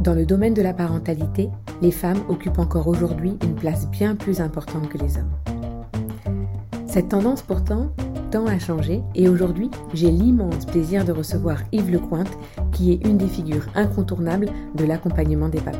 [0.00, 1.48] Dans le domaine de la parentalité,
[1.80, 5.32] les femmes occupent encore aujourd'hui une place bien plus importante que les hommes.
[6.86, 7.90] Cette tendance pourtant
[8.30, 12.38] tend à changer et aujourd'hui j'ai l'immense plaisir de recevoir Yves Lecointe
[12.72, 15.78] qui est une des figures incontournables de l'accompagnement des papas.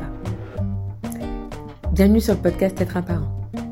[1.91, 3.31] Bienvenue sur le podcast Être un parent.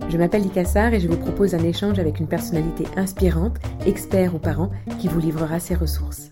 [0.09, 4.39] Je m'appelle Licassar et je vous propose un échange avec une personnalité inspirante, expert ou
[4.39, 4.69] parent,
[4.99, 6.29] qui vous livrera ses ressources.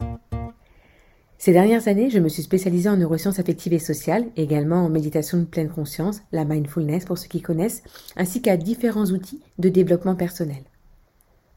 [1.44, 5.39] Ces dernières années, je me suis spécialisée en neurosciences affectives et sociales, également en méditation
[5.39, 7.84] de pleine conscience, la mindfulness pour ceux qui connaissent,
[8.15, 10.64] ainsi qu'à différents outils de développement personnel.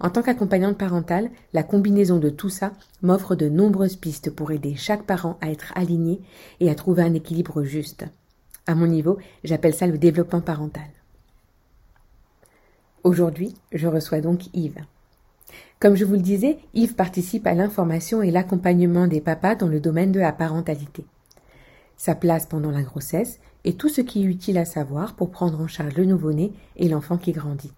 [0.00, 4.74] En tant qu'accompagnante parentale, la combinaison de tout ça m'offre de nombreuses pistes pour aider
[4.74, 6.20] chaque parent à être aligné
[6.58, 8.06] et à trouver un équilibre juste.
[8.66, 10.90] À mon niveau, j'appelle ça le développement parental.
[13.04, 14.84] Aujourd'hui, je reçois donc Yves.
[15.78, 19.78] Comme je vous le disais, Yves participe à l'information et l'accompagnement des papas dans le
[19.78, 21.04] domaine de la parentalité.
[21.98, 25.60] Sa place pendant la grossesse et tout ce qui est utile à savoir pour prendre
[25.60, 27.72] en charge le nouveau-né et l'enfant qui grandit.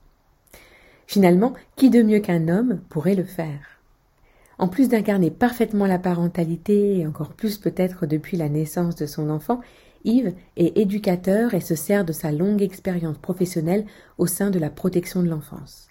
[1.09, 3.81] Finalement, qui de mieux qu'un homme pourrait le faire?
[4.59, 9.31] En plus d'incarner parfaitement la parentalité, et encore plus peut-être depuis la naissance de son
[9.31, 9.61] enfant,
[10.05, 13.87] Yves est éducateur et se sert de sa longue expérience professionnelle
[14.19, 15.88] au sein de la protection de l'enfance.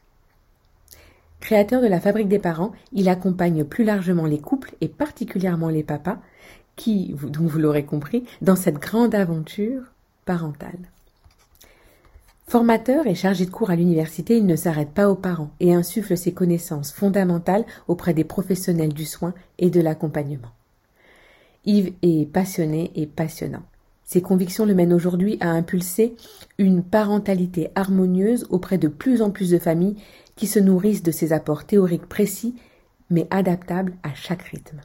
[1.39, 5.83] Créateur de la Fabrique des parents, il accompagne plus largement les couples et particulièrement les
[5.83, 6.17] papas
[6.75, 9.83] qui, vous l'aurez compris, dans cette grande aventure
[10.25, 10.79] parentale.
[12.47, 16.15] Formateur et chargé de cours à l'université, il ne s'arrête pas aux parents et insuffle
[16.15, 20.47] ses connaissances fondamentales auprès des professionnels du soin et de l'accompagnement.
[21.65, 23.63] Yves est passionné et passionnant.
[24.05, 26.15] Ses convictions le mènent aujourd'hui à impulser
[26.57, 29.97] une parentalité harmonieuse auprès de plus en plus de familles
[30.37, 32.55] qui se nourrissent de ses apports théoriques précis,
[33.09, 34.81] mais adaptables à chaque rythme.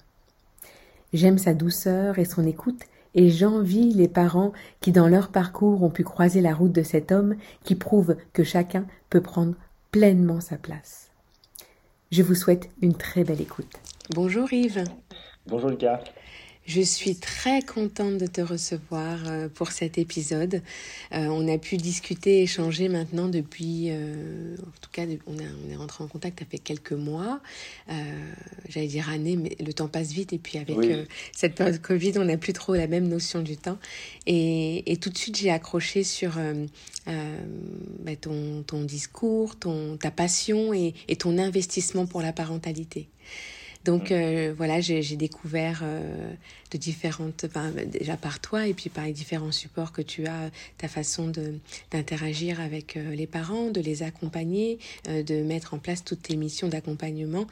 [1.12, 2.81] J'aime sa douceur et son écoute,
[3.14, 7.12] et j'envie les parents qui dans leur parcours ont pu croiser la route de cet
[7.12, 9.54] homme qui prouve que chacun peut prendre
[9.91, 11.10] pleinement sa place.
[12.10, 13.77] Je vous souhaite une très belle écoute.
[14.15, 14.84] Bonjour Yves.
[15.47, 16.00] Bonjour Lucas.
[16.65, 20.62] Je suis très contente de te recevoir euh, pour cet épisode.
[21.12, 26.05] Euh, on a pu discuter, échanger maintenant depuis, euh, en tout cas, on, est rentré
[26.05, 27.41] en contact après quelques mois.
[28.69, 30.33] J'allais dire années, mais le temps passe vite.
[30.33, 30.78] Et puis avec
[31.33, 33.78] cette période Covid, on n'a plus trop la même notion du temps.
[34.27, 36.39] Et, tout de suite, j'ai accroché sur
[37.06, 43.09] bah, ton, ton, discours, ton, ta passion et ton investissement pour la parentalité.
[43.84, 44.15] Donc mm.
[44.15, 46.32] euh, voilà, j'ai découvert euh,
[46.70, 47.47] de différentes,
[47.87, 51.32] déjà par toi et puis par les différents supports que tu as, ta façon
[51.91, 56.69] d'interagir avec euh, les parents, de les accompagner, de mettre en place toutes tes missions
[56.69, 57.47] d'accompagnement.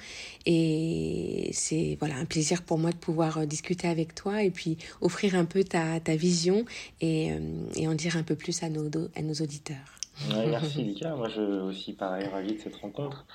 [0.47, 5.35] Et c'est voilà un plaisir pour moi de pouvoir discuter avec toi et puis offrir
[5.35, 6.65] un peu ta, ta vision
[7.01, 7.31] et,
[7.77, 9.99] et, en dire un peu plus à nos, à nos auditeurs.
[10.29, 13.27] merci Lika, moi je aussi pareil ravi de cette rencontre.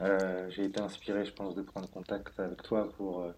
[0.00, 3.30] Euh, j'ai été inspiré, je pense, de prendre contact avec toi pour, euh,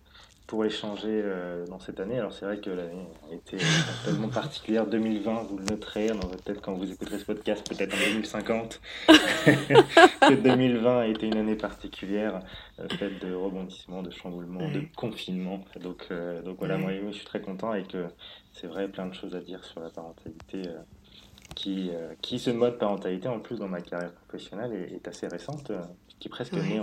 [0.48, 2.18] pour échanger euh, dans cette année.
[2.18, 3.58] Alors c'est vrai que l'année a été
[4.04, 4.86] tellement particulière.
[4.86, 8.80] 2020, vous le noterez dans votre tête quand vous écouterez ce podcast, peut-être en 2050,
[9.06, 12.40] que 2020 a été une année particulière,
[12.98, 15.64] faite de rebondissements, de chamboulements, de confinement.
[15.80, 16.08] Donc,
[16.44, 18.06] donc voilà, moi, je suis très content et que
[18.52, 20.62] c'est vrai, plein de choses à dire sur la parentalité
[21.54, 25.70] qui, qui ce mode parentalité, en plus dans ma carrière professionnelle, est, est assez récente
[26.18, 26.80] qui est presque né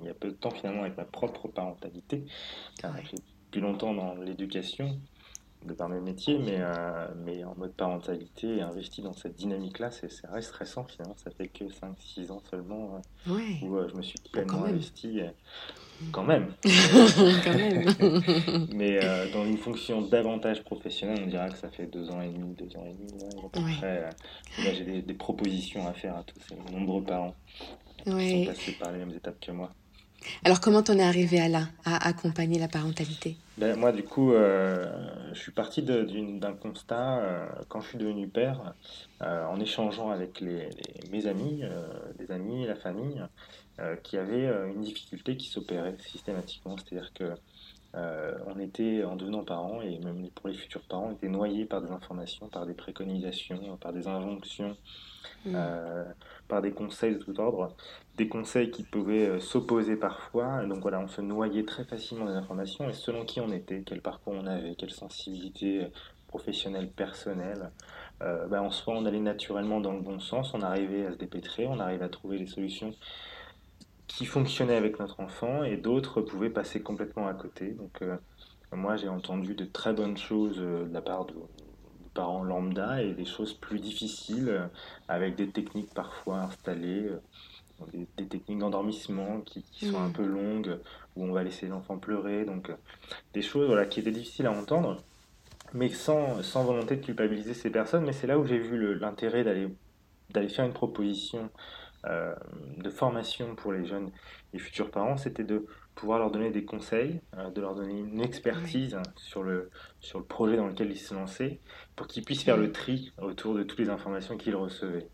[0.00, 2.24] il y a peu de temps finalement avec ma propre parentalité.
[2.80, 3.18] J'ai
[3.50, 4.98] plus longtemps dans l'éducation
[5.66, 10.08] de par mes métiers, mais, euh, mais en mode parentalité, investi dans cette dynamique-là, c'est
[10.28, 11.16] reste récent finalement.
[11.16, 15.20] Ça fait que 5-6 ans seulement euh, où euh, je me suis pleinement investi.
[16.12, 16.54] quand même.
[17.44, 18.68] quand même.
[18.72, 19.00] mais
[19.32, 22.76] dans une fonction davantage professionnelle, on dirait que ça fait 2 ans et demi, 2
[22.76, 23.24] ans et demi.
[23.24, 27.34] à peu près, là, j'ai des, des, propositions à faire à tous ces nombreux parents
[28.14, 28.44] oui.
[28.44, 29.72] sont passés par les mêmes étapes que moi.
[30.44, 33.36] Alors comment on est arrivé à là, à accompagner la parentalité?
[33.56, 34.86] Ben, Moi du coup, euh,
[35.32, 38.74] je suis parti d'un constat euh, quand je suis devenu père,
[39.22, 40.68] euh, en échangeant avec les,
[41.10, 41.62] mes amis,
[42.18, 43.22] les amis, la famille,
[44.02, 46.76] qui avaient une difficulté qui s'opérait systématiquement.
[46.76, 47.34] C'est-à-dire que
[47.94, 51.80] on était, en devenant parents, et même pour les futurs parents, on était noyés par
[51.80, 54.76] des informations, par des préconisations, par des injonctions.
[55.46, 55.56] Mmh
[56.48, 57.74] par des conseils de tout ordre,
[58.16, 60.64] des conseils qui pouvaient euh, s'opposer parfois.
[60.64, 64.00] Donc voilà, on se noyait très facilement des informations et selon qui on était, quel
[64.00, 65.88] parcours on avait, quelle sensibilité euh,
[66.26, 67.70] professionnelle, personnelle,
[68.22, 71.16] euh, ben en soi on allait naturellement dans le bon sens, on arrivait à se
[71.16, 72.94] dépêtrer, on arrivait à trouver des solutions
[74.06, 77.70] qui fonctionnaient avec notre enfant et d'autres pouvaient passer complètement à côté.
[77.72, 78.02] Donc
[78.72, 81.34] moi j'ai entendu de très bonnes choses de la part de
[82.18, 84.68] parent lambda et des choses plus difficiles
[85.06, 87.10] avec des techniques parfois installées
[87.92, 90.12] des, techniques d'endormissement qui, sont un mm.
[90.12, 90.78] peu longues,
[91.16, 92.74] où on va laisser l'enfant pleurer, donc euh,
[93.34, 95.02] des choses voilà, qui étaient difficiles à entendre,
[95.74, 98.04] mais sans, sans volonté de culpabiliser ces personnes.
[98.04, 99.68] Mais c'est là où j'ai vu l'intérêt d'aller
[100.30, 101.48] d'aller faire une proposition
[102.06, 102.34] euh,
[102.76, 104.10] de formation pour les jeunes
[104.52, 108.20] et futurs parents, c'était de pouvoir leur donner des conseils, euh, de leur donner une
[108.20, 111.60] expertise sur, le, sur le projet dans lequel ils se lançaient,
[111.96, 115.08] pour qu'ils puissent faire le tri autour de toutes les informations qu'ils recevaient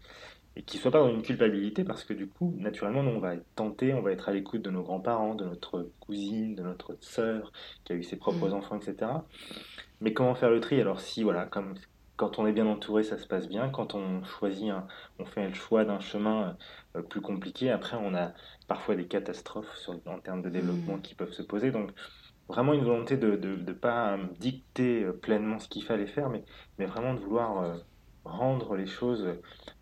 [0.56, 3.19] et qui ne soit pas dans une culpabilité parce que du coup, naturellement, nous, on
[3.19, 6.62] va être tenté, on va être à l'écoute de nos grands-parents, de notre cousine, de
[6.62, 7.52] notre sœur
[7.84, 8.54] qui a eu ses propres mm.
[8.54, 9.10] enfants, etc.
[10.00, 10.81] Mais comment faire le tri?
[10.81, 11.75] Alors si, voilà, comme
[12.16, 13.69] quand on est bien entouré, ça se passe bien.
[13.70, 14.72] Quand on choisit,
[15.19, 16.56] on fait le choix d'un chemin
[16.94, 18.32] euh, plus compliqué, après, on a
[18.69, 21.02] parfois des catastrophes sur, en termes de développement mm.
[21.02, 21.72] qui peuvent se poser.
[21.72, 21.90] Donc,
[22.49, 26.44] vraiment une volonté de ne pas dicter euh, pleinement ce qu'il fallait faire, mais,
[26.79, 27.62] mais vraiment de vouloir...
[27.62, 27.75] Euh,
[28.26, 29.29] rendre les choses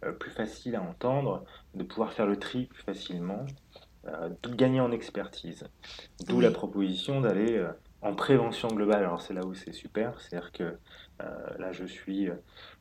[0.02, 1.44] euh, plus faciles à entendre,
[1.74, 3.46] de pouvoir faire le tri plus facilement,
[4.08, 5.62] euh, de gagner en expertise.
[6.26, 7.70] D'où la proposition d'aller euh,
[8.00, 9.04] en prévention globale.
[9.04, 10.76] Alors c'est là où c'est super, c'est-à-dire que
[11.60, 12.30] là je suis,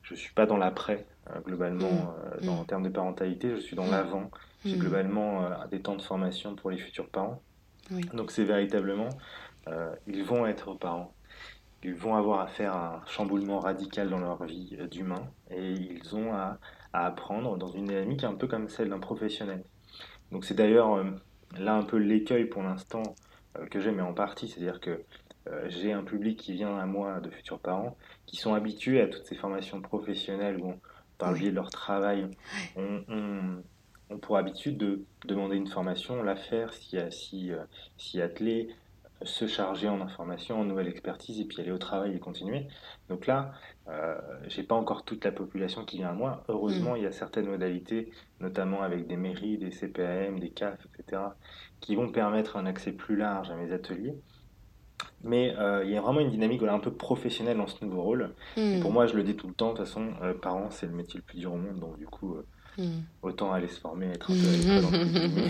[0.02, 1.06] je suis pas dans l'après
[1.46, 2.50] globalement mmh.
[2.50, 3.92] en termes de parentalité, je suis dans mmh.
[3.92, 4.32] l'avant.
[4.66, 4.80] J'ai mmh.
[4.80, 7.40] globalement des temps de formation pour les futurs parents.
[8.14, 9.10] Donc c'est véritablement,
[10.08, 11.14] ils vont être parents.
[11.84, 15.28] Ils vont avoir à faire un chamboulement radical dans leur vie d'humain.
[15.50, 16.60] Et ils ont à,
[16.94, 19.64] apprendre dans une dynamique un peu comme celle d'un professionnel.
[20.32, 21.06] Donc c'est d'ailleurs euh,
[21.58, 23.04] là un peu l'écueil pour l'instant
[23.58, 25.04] euh, que j'ai, mais en partie, c'est-à-dire que
[25.48, 29.08] euh, j'ai un public qui vient à moi de futurs parents qui sont habitués à
[29.08, 30.74] toutes ces formations professionnelles où,
[31.18, 32.30] par le biais de leur travail,
[32.76, 33.04] on,
[34.10, 36.98] on, pour habitude de demander une formation, la faire, s'y
[37.98, 38.70] si, atteler,
[39.24, 42.68] se charger en information, en nouvelle expertise, et puis aller au travail et continuer.
[43.10, 43.52] Donc là,
[43.88, 44.16] euh,
[44.48, 46.44] j'ai pas encore toute la population qui vient à moi.
[46.48, 46.98] Heureusement, mm.
[46.98, 51.22] il y a certaines modalités, notamment avec des mairies, des CPAM, des CAF, etc.,
[51.80, 54.16] qui vont permettre un accès plus large à mes ateliers.
[55.24, 58.34] Mais euh, il y a vraiment une dynamique un peu professionnelle dans ce nouveau rôle.
[58.56, 58.94] pour mm.
[58.94, 61.18] moi, je le dis tout le temps, de toute façon, euh, parents, c'est le métier
[61.20, 62.38] le plus dur au monde, donc du coup,
[62.78, 63.02] Mm.
[63.22, 65.48] Autant aller se former, être un peu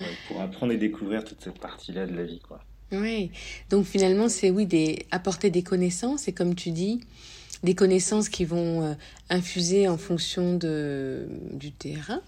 [0.28, 2.40] pour apprendre et découvrir toute cette partie-là de la vie.
[2.40, 2.60] Quoi.
[2.92, 3.30] Oui,
[3.70, 7.00] donc finalement, c'est oui, des, apporter des connaissances et comme tu dis,
[7.62, 8.94] des connaissances qui vont euh,
[9.30, 12.20] infuser en fonction de, du terrain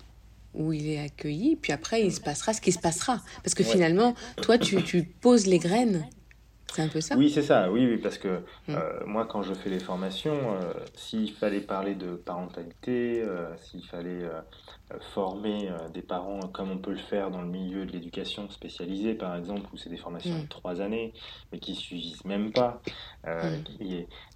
[0.54, 3.20] où il est accueilli, puis après, il se passera ce qui se passera.
[3.42, 6.06] Parce que finalement, toi, tu, tu poses les graines
[6.74, 8.70] c'est un peu ça Oui, c'est ça, oui, oui, parce que mm.
[8.70, 13.84] euh, moi, quand je fais les formations, euh, s'il fallait parler de parentalité, euh, s'il
[13.84, 14.28] fallait
[15.14, 19.36] former des parents comme on peut le faire dans le milieu de l'éducation spécialisée, par
[19.36, 20.48] exemple, où c'est des formations de mm.
[20.48, 21.12] trois années,
[21.52, 22.82] mais qui suffisent même pas,
[23.24, 23.84] mm.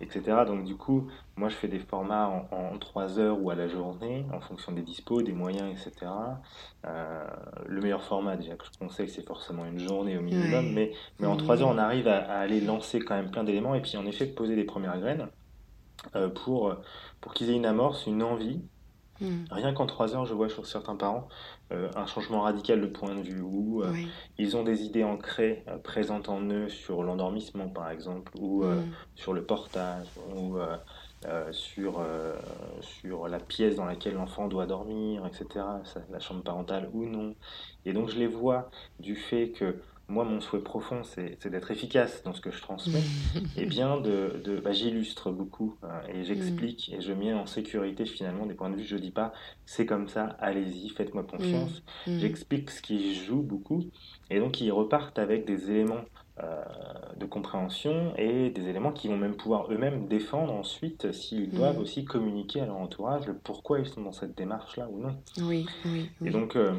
[0.00, 0.20] etc.
[0.46, 1.08] Donc, du coup,
[1.38, 4.82] moi, je fais des formats en, trois heures ou à la journée, en fonction des
[4.82, 6.11] dispos, des moyens, etc.
[6.85, 11.26] le meilleur format, déjà, que je conseille, c'est forcément une journée au minimum, mais, mais
[11.26, 13.96] en trois heures, on arrive à à, aller lancer quand même plein d'éléments et puis
[13.96, 15.29] en effet poser des premières graines
[16.14, 16.75] euh, pour,
[17.20, 18.61] pour qu'ils aient une amorce, une envie.
[19.20, 19.44] Hmm.
[19.50, 21.29] Rien qu'en trois heures, je vois sur certains parents
[21.73, 23.93] euh, un changement radical de point de vue où euh,
[24.38, 28.87] ils ont des idées ancrées présentes en eux sur l'endormissement par exemple, ou hmm.
[29.16, 30.57] sur le portage, ou
[31.51, 32.05] sur,
[32.81, 35.65] sur la pièce dans laquelle l'enfant doit dormir, etc.,
[36.11, 37.35] la chambre parentale ou non.
[37.85, 38.71] Et donc je les vois
[39.01, 43.03] du fait que moi, mon souhait profond, c'est d'être efficace dans ce que je transmets.
[43.59, 48.07] et bien, de, de bah, j'illustre beaucoup hein, et j'explique et je mets en sécurité
[48.07, 48.85] finalement des points de vue.
[48.85, 49.35] Je dis pas
[49.67, 51.83] c'est comme ça, allez-y, faites-moi confiance.
[52.07, 52.13] Mm.
[52.13, 52.19] Mm.
[52.21, 53.85] J'explique ce qui joue beaucoup
[54.31, 56.18] et donc ils repartent avec des éléments euh,
[57.16, 61.57] de compréhension et des éléments qui vont même pouvoir eux-mêmes défendre ensuite s'ils mm.
[61.57, 65.16] doivent aussi communiquer à leur entourage le pourquoi ils sont dans cette démarche-là ou non.
[65.40, 66.75] Oui, oui, Et donc, euh,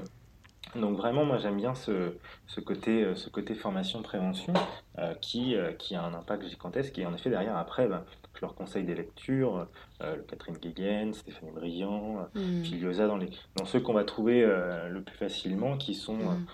[0.75, 2.13] donc vraiment, moi j'aime bien ce,
[2.47, 4.53] ce, côté, euh, ce côté formation-prévention
[4.99, 8.03] euh, qui, euh, qui a un impact gigantesque et en effet derrière après, ben,
[8.39, 9.67] je leur conseille des lectures,
[10.00, 12.63] Catherine Guéguen, Stéphanie Briand, mmh.
[12.63, 16.46] Filiosa, dans, les, dans ceux qu'on va trouver le plus facilement, qui sont mm.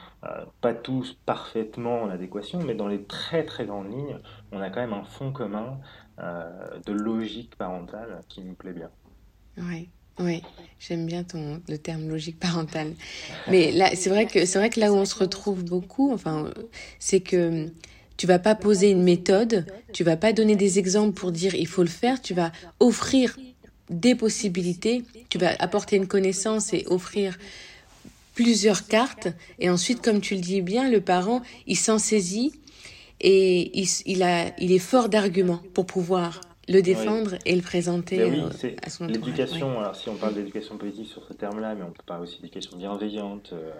[0.61, 4.17] pas tous parfaitement en adéquation, mais dans les très très grandes lignes,
[4.51, 5.79] on a quand même un fond commun
[6.17, 8.89] de logique parentale qui nous plaît bien.
[9.57, 9.89] Oui.
[10.19, 10.41] Oui,
[10.79, 12.93] j'aime bien ton le terme logique parentale.
[13.49, 16.51] Mais là, c'est vrai que c'est vrai que là où on se retrouve beaucoup, enfin,
[16.99, 17.67] c'est que
[18.17, 21.67] tu vas pas poser une méthode, tu vas pas donner des exemples pour dire il
[21.67, 23.37] faut le faire, tu vas offrir
[23.89, 27.37] des possibilités, tu vas apporter une connaissance et offrir
[28.33, 29.27] plusieurs cartes.
[29.59, 32.53] Et ensuite comme tu le dis bien, le parent, il s'en saisit
[33.21, 38.39] et il, a il est fort d'arguments pour pouvoir le défendre et le présenter oui,
[38.41, 39.09] euh, à son entourage.
[39.25, 39.79] l'éducation.
[39.79, 42.77] Alors, si on parle d'éducation positive sur ce terme-là, mais on peut parler aussi d'éducation
[42.77, 43.71] bienveillante, euh,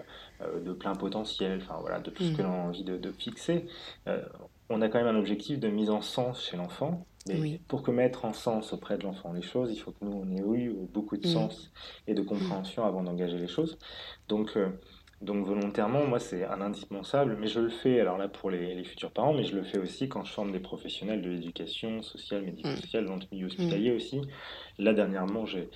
[0.42, 3.12] euh, de plein potentiel, enfin voilà, de tout ce que l'on a envie de, de
[3.12, 3.66] fixer.
[4.08, 4.22] Euh,
[4.68, 7.06] on a quand même un objectif de mise en sens chez l'enfant.
[7.28, 7.60] Mais Oui.
[7.66, 10.30] pour que mettre en sens auprès de l'enfant les choses, il faut que nous, on
[10.30, 11.30] ait eu beaucoup de Mm.
[11.32, 11.72] sens
[12.06, 13.78] et de compréhension avant d'engager les choses.
[14.28, 14.68] Donc, euh,
[15.22, 18.84] donc volontairement, moi, c'est un indispensable, mais je le fais, alors là, pour les, les
[18.84, 22.42] futurs parents, mais je le fais aussi quand je forme des professionnels de l'éducation sociale,
[22.42, 24.20] médico-sociale, dans le milieu hospitalier aussi.
[24.78, 25.70] Là, dernièrement, j'ai,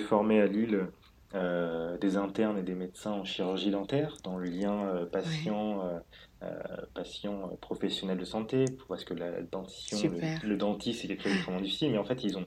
[0.00, 0.86] formé à Lille
[1.34, 5.98] euh, des internes et des médecins en chirurgie dentaire, dans le lien euh, patient, euh,
[6.44, 6.58] euh,
[6.94, 11.60] patient professionnel de santé, parce que la dentition, le, le dentiste, c'est quelque chose d'extrêmement
[11.60, 12.46] difficile, mais en fait, ils ont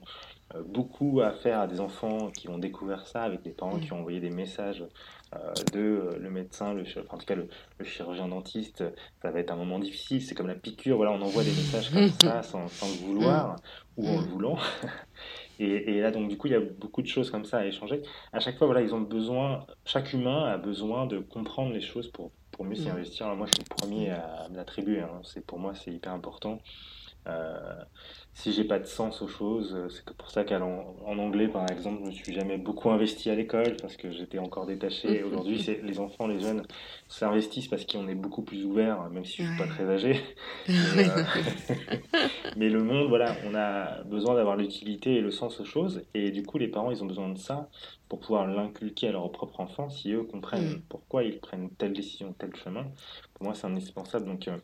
[0.66, 3.80] beaucoup à faire à des enfants qui ont découvert ça, avec des parents Mm.
[3.80, 4.84] qui ont envoyé des messages
[5.72, 7.48] de euh, le médecin, le, enfin, en tout cas le,
[7.78, 8.84] le chirurgien dentiste,
[9.22, 11.90] ça va être un moment difficile, c'est comme la piqûre, voilà, on envoie des messages
[11.90, 13.56] comme ça sans, sans le vouloir
[13.96, 14.28] ou en le Mm.
[14.28, 14.56] voulant.
[15.58, 17.66] Et, et là, donc, du coup, il y a beaucoup de choses comme ça à
[17.66, 18.02] échanger.
[18.32, 22.10] À chaque fois, voilà, ils ont besoin, chaque humain a besoin de comprendre les choses
[22.10, 22.90] pour, pour mieux s'y Mm.
[22.90, 23.26] investir.
[23.26, 25.20] Alors, moi, je suis le premier à me l'attribuer, hein.
[25.24, 26.58] C'est, pour moi, c'est hyper important.
[27.28, 27.76] Euh,
[28.34, 31.48] si j'ai pas de sens aux choses, euh, c'est que pour ça qu'en en anglais,
[31.48, 35.22] par exemple, je me suis jamais beaucoup investi à l'école parce que j'étais encore détaché.
[35.24, 36.62] Aujourd'hui, c'est les enfants, les jeunes
[37.08, 40.20] s'investissent parce qu'on est beaucoup plus ouvert, même si je suis pas très âgé.
[40.96, 41.22] Mais, euh,
[42.56, 46.02] mais le monde, voilà, on a besoin d'avoir l'utilité et le sens aux choses.
[46.14, 47.68] Et du coup, les parents, ils ont besoin de ça
[48.08, 50.82] pour pouvoir l'inculquer à leur propre enfant si eux comprennent Mm.
[50.88, 52.84] pourquoi ils prennent telle décision, tel chemin.
[53.34, 54.26] Pour moi, c'est indispensable.
[54.26, 54.58] Donc, euh,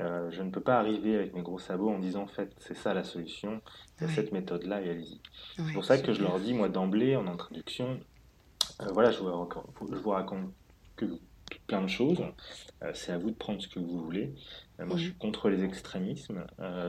[0.00, 2.74] euh, je ne peux pas arriver avec mes gros sabots en disant, en fait, c'est
[2.76, 3.60] ça la solution,
[4.00, 4.08] Ouais.
[4.08, 5.14] cette méthode-là et allez-y.
[5.60, 8.00] Ouais, C'est pour ça que je leur dis, moi, d'emblée, en introduction,
[8.80, 10.50] euh, voilà, je vous, raconte, je vous raconte
[10.96, 11.06] que
[11.66, 12.22] plein de choses.
[12.82, 14.32] Euh, c'est à vous de prendre ce que vous voulez.
[14.78, 14.98] Moi, je Mhm.
[15.10, 16.44] suis contre les extrémismes,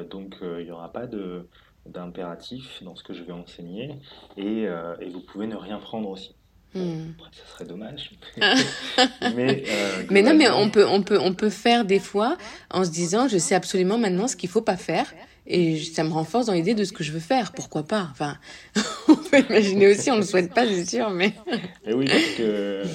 [0.10, 1.48] donc il n'y aura pas de
[1.86, 4.00] d'impératif dans ce que je vais enseigner
[4.38, 4.64] et,
[5.02, 6.34] et vous pouvez ne rien prendre aussi.
[6.76, 7.12] Mm.
[7.18, 8.12] après, ça serait dommage.
[9.36, 12.38] mais, euh, Mais non, mais on peut, on peut, on peut faire des fois
[12.72, 15.14] en se disant, je sais absolument maintenant ce qu'il faut pas faire,
[15.46, 17.52] et ça me renforce dans l'idée de ce que je veux faire.
[17.54, 18.08] Pourquoi pas?
[18.12, 18.38] Enfin,
[19.08, 21.34] on peut imaginer aussi, on le souhaite pas, c'est sûr, mais
[21.86, 22.42] Et oui, parce que.
[22.42, 22.86] euh,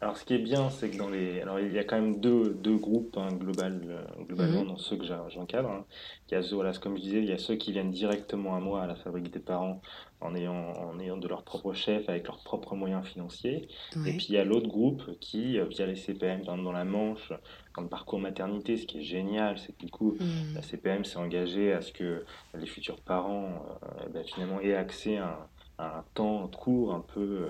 [0.00, 1.40] alors, ce qui est bien, c'est que dans les.
[1.40, 4.68] Alors, il y a quand même deux, deux groupes hein, global, euh, globalement Mhm.
[4.68, 5.70] dans ceux que j'encadre.
[5.70, 5.84] hein.
[6.30, 8.56] Il y a ceux, voilà, comme je disais, il y a ceux qui viennent directement
[8.56, 9.80] à moi, à la fabrique des parents,
[10.22, 13.68] en ayant, en ayant de leur propre chef, avec leurs propres moyens financiers.
[14.06, 17.32] Et puis, il y a l'autre groupe qui, euh, via les CPM, dans la Manche,
[17.76, 20.54] dans le parcours maternité, ce qui est génial, c'est que du coup, Mm.
[20.54, 22.24] la CPM s'est engagée à ce que
[22.58, 25.28] les futurs parents, euh, ben, finalement, aient accès à
[25.78, 27.48] un, à un temps court, un peu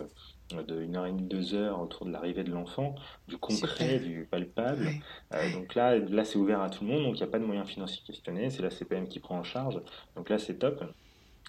[0.54, 2.94] euh, de une heure et demie, deux heures autour de l'arrivée de l'enfant,
[3.26, 4.84] du concret, du palpable.
[4.84, 5.00] Ouais.
[5.34, 7.38] Euh, donc là, là c'est ouvert à tout le monde, donc il n'y a pas
[7.38, 9.80] de moyens financiers questionnés, c'est la CPM qui prend en charge.
[10.14, 10.84] Donc là, c'est top.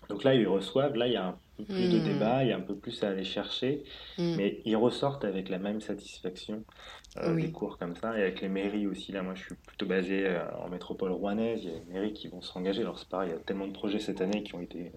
[0.10, 2.04] Donc là, ils reçoivent, là, il y a un peu plus de Mm.
[2.04, 3.84] débat, il y a un peu plus à aller chercher,
[4.18, 4.36] Mm.
[4.38, 6.64] mais ils ressortent avec la même satisfaction
[7.18, 7.44] euh, Oui.
[7.44, 9.12] des cours comme ça, et avec les mairies aussi.
[9.12, 12.14] Là, moi, je suis plutôt basé euh, en métropole rouennaise, il y a des mairies
[12.14, 12.82] qui vont s'engager.
[12.82, 14.92] Alors, c'est pareil, il y a tellement de projets cette année qui ont été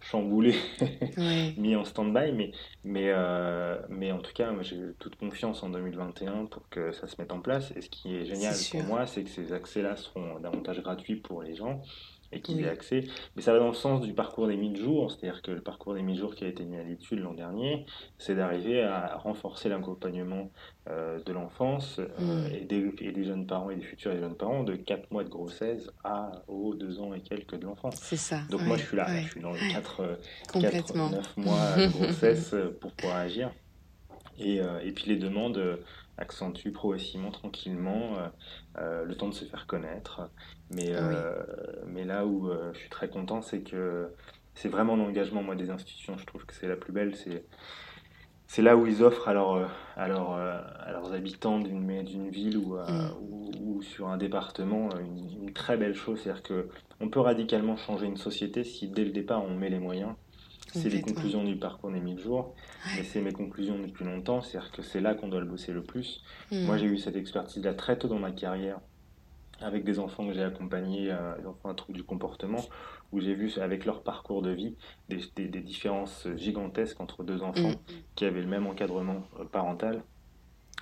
[0.00, 0.56] chamboulés,
[1.56, 2.50] mis en stand-by, mais,
[2.82, 7.06] mais, euh, mais en tout cas, moi, j'ai toute confiance en 2021 pour que ça
[7.06, 7.70] se mette en place.
[7.76, 11.42] Et ce qui est génial pour moi, c'est que ces accès-là seront davantage gratuits pour
[11.44, 11.80] les gens
[12.32, 12.64] et qu'ils Oui.
[12.64, 13.04] aient accès.
[13.36, 15.94] Mais ça va dans le sens du parcours des 1000 jours, c'est-à-dire que le parcours
[15.94, 17.86] des 1000 jours qui a été mis à l'étude l'an dernier,
[18.18, 20.50] c'est d'arriver à renforcer l'accompagnement
[20.88, 22.54] euh, de l'enfance euh, Mm.
[22.54, 25.24] et, des, et des jeunes parents et des futurs et jeunes parents de 4 mois
[25.24, 27.90] de grossesse à aux 2 ans et quelques de l'enfant.
[27.92, 28.40] C'est ça.
[28.50, 29.22] Donc ouais, moi je suis là, ouais.
[29.22, 30.18] je suis dans les 4,
[30.52, 31.10] Complètement.
[31.10, 33.50] 9 mois de grossesse euh, pour pouvoir agir.
[34.38, 35.60] Et, euh, et puis les demandes
[36.20, 38.28] accentuent progressivement, tranquillement, euh,
[38.78, 40.30] euh, le temps de se faire connaître.
[40.70, 41.34] Mais, euh,
[41.86, 44.14] mais là où je suis très content, c'est que
[44.54, 46.16] c'est vraiment l'engagement moi, des institutions.
[46.18, 47.16] Je trouve que c'est la plus belle.
[47.16, 47.44] C'est
[48.46, 52.76] c'est là où ils offrent à, leur, à, leur, à leurs habitants d'une ville ou,
[52.76, 53.16] à- Mm.
[53.20, 56.20] ou, ou sur un département une, une très belle chose.
[56.20, 56.68] C'est-à-dire que
[57.00, 60.14] on peut radicalement changer une société si dès le départ on met les moyens.
[60.72, 62.54] C'est les conclusions du parcours des 1000 jours,
[62.96, 65.82] mais c'est mes conclusions depuis longtemps, c'est-à-dire que c'est là qu'on doit le bosser le
[65.82, 66.22] plus.
[66.52, 66.64] Mm.
[66.66, 68.80] Moi j'ai eu cette expertise-là très tôt dans ma carrière,
[69.60, 72.64] avec des enfants que j'ai accompagnés, euh, des enfants à troubles du comportement,
[73.12, 74.76] où j'ai vu avec leur parcours de vie
[75.08, 77.92] des, des- des différences gigantesques entre deux enfants Mm.
[78.14, 80.02] qui avaient le même encadrement euh, parental,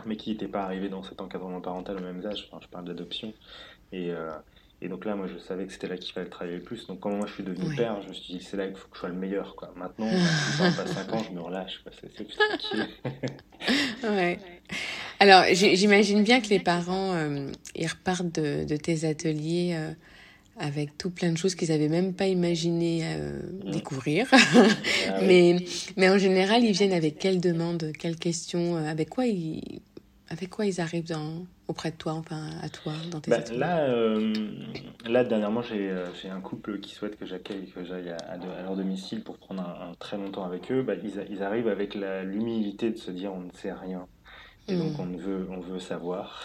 [0.07, 2.47] mais qui n'étaient pas arrivés dans cet encadrement parental au même âge.
[2.51, 3.33] Enfin, je parle d'adoption.
[3.91, 4.31] Et, euh,
[4.81, 6.87] et donc là, moi, je savais que c'était là qu'il fallait travailler le plus.
[6.87, 8.87] Donc, quand moi, je suis devenu père, je me suis dit, c'est là qu'il faut
[8.89, 9.57] que je sois le meilleur.
[9.57, 9.73] Quoi.
[9.75, 10.09] Maintenant,
[10.57, 11.83] ça passe 5 ans, je me relâche.
[12.01, 12.87] C'est plus tranquille.
[14.05, 14.39] Ouais.
[15.19, 19.91] Alors, j'imagine bien que les parents, euh, ils repartent de, de tes ateliers euh,
[20.57, 24.29] avec tout plein de choses qu'ils n'avaient même pas imaginé euh, découvrir.
[25.09, 25.57] Ah mais,
[25.97, 29.81] mais en général, ils viennent avec quelles demandes, quelles questions, avec quoi ils,
[30.31, 33.81] avec quoi ils arrivent dans, auprès de toi, enfin à toi, dans tes bah, là,
[33.89, 34.33] euh,
[35.07, 35.91] là, dernièrement, j'ai
[36.31, 40.17] un couple qui souhaite que j'accueille, que j'aille à, leur domicile pour prendre un, très
[40.17, 40.83] long temps avec eux.
[40.83, 44.07] Bah, ils, ils, arrivent avec l'humilité de se dire on ne sait rien.
[44.69, 45.01] Et donc mm.
[45.01, 46.45] on veut, on veut savoir,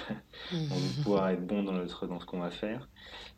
[0.52, 0.56] mm.
[0.72, 2.88] on veut pouvoir être bon dans, notre, dans ce qu'on va faire.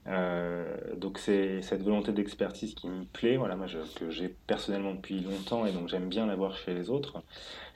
[0.08, 5.20] Euh, donc c'est cette volonté d'expertise qui me plaît, voilà, moi que j'ai personnellement depuis
[5.20, 7.24] longtemps et donc j'aime bien l'avoir chez les autres.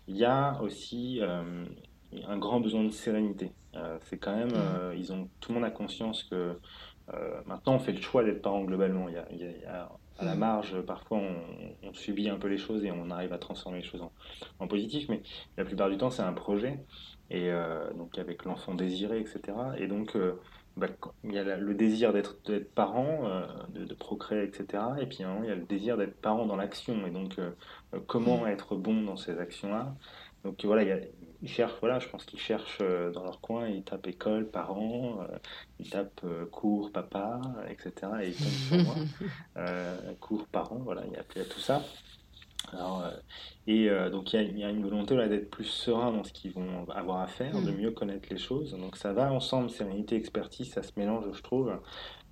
[0.07, 1.65] Il y a aussi euh,
[2.27, 3.51] un grand besoin de sérénité.
[3.75, 4.97] Euh, c'est quand même, mm.
[4.97, 6.57] ils ont, tout le monde a conscience que
[7.47, 9.09] maintenant on fait le choix d'être parent globalement.
[9.09, 9.89] Il y a, il y a
[10.19, 13.79] à la marge, parfois on, subit un peu les choses et on arrive à transformer
[13.79, 14.03] les choses
[14.59, 15.21] en, positif, mais
[15.57, 16.79] la plupart du temps c'est un projet,
[17.31, 17.51] et
[17.97, 19.41] donc avec l'enfant désiré, etc.
[19.77, 20.15] Et donc
[20.79, 20.87] bah,
[21.25, 22.37] il y a le désir d'être
[22.73, 24.83] parent, euh, de, procréer, etc.
[25.01, 27.05] Et puis hein, il y a le désir d'être parent dans l'action.
[27.05, 27.51] Et donc, euh,
[27.93, 28.47] euh, comment mm.
[28.47, 29.93] être bon dans ces actions-là
[30.45, 30.99] Donc voilà, il y a,
[31.41, 35.19] ils cherchent, voilà, je pense qu'ils cherchent dans leur coin, ils tapent école, parents,
[35.79, 37.91] ils tapent cours, papa, etc.
[38.21, 38.95] Et ils tombent sur moi.
[40.19, 41.81] cours, parents, voilà, il y, y a tout ça.
[42.73, 43.11] Alors, euh,
[43.67, 46.51] et euh, donc il y, a une volonté là d'être plus serein dans ce qu'ils
[46.51, 47.75] vont avoir à faire, de mm.
[47.75, 48.71] mieux connaître les choses.
[48.73, 51.73] Donc ça va ensemble, sérénité, expertise, ça se mélange, je trouve.